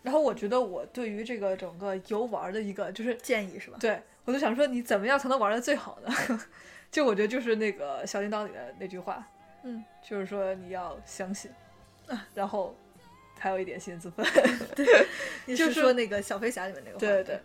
[0.01, 3.77] 然后我觉得我对于这个整个游玩的一个就是建议是吧？
[3.79, 6.39] 对，我就想说你怎么样才能玩的最好呢？
[6.89, 9.27] 就我觉得就是那个小叮当里的那句话，
[9.63, 11.51] 嗯，就是说你要相信，
[12.33, 12.75] 然后。
[13.41, 14.25] 还有一点心思分，
[14.75, 14.85] 对，
[15.47, 16.97] 你是说那个小飞侠里面那个？
[16.99, 17.39] 对对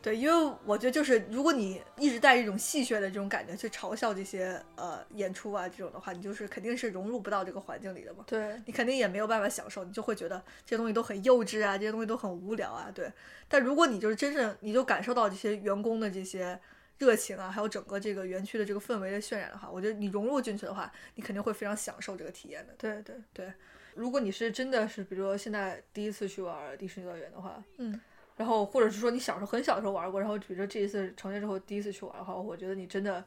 [0.00, 8.22] 对，因为我觉得就是如果你一直带着一种戏谑的这种感觉去嘲笑这些呃演出啊这种的话，你就是肯定是融入不到这个环境里的嘛。
[8.28, 12.88] 对，你肯定也没有办法享受，你就会觉得这些东西都很幼稚啊，这些东西都很无聊啊。
[12.94, 13.10] 对，
[13.48, 16.56] 但如果你就是真正你就感受到这些员工的这些
[16.98, 22.74] 热情啊，还有整个这个园区的这个氛围的渲染的话，我觉得你融入进去的话，你肯定会非常享受这个体验的。
[22.78, 23.52] 对对对。
[23.94, 28.00] 如果你是真的是，比如说现在第一次去玩迪士尼乐园的话，嗯，
[28.36, 33.24] 然后或者是说你小时候很小的时候玩过，然后比如说这一次成年之后第一次去玩的话，我觉得你真的，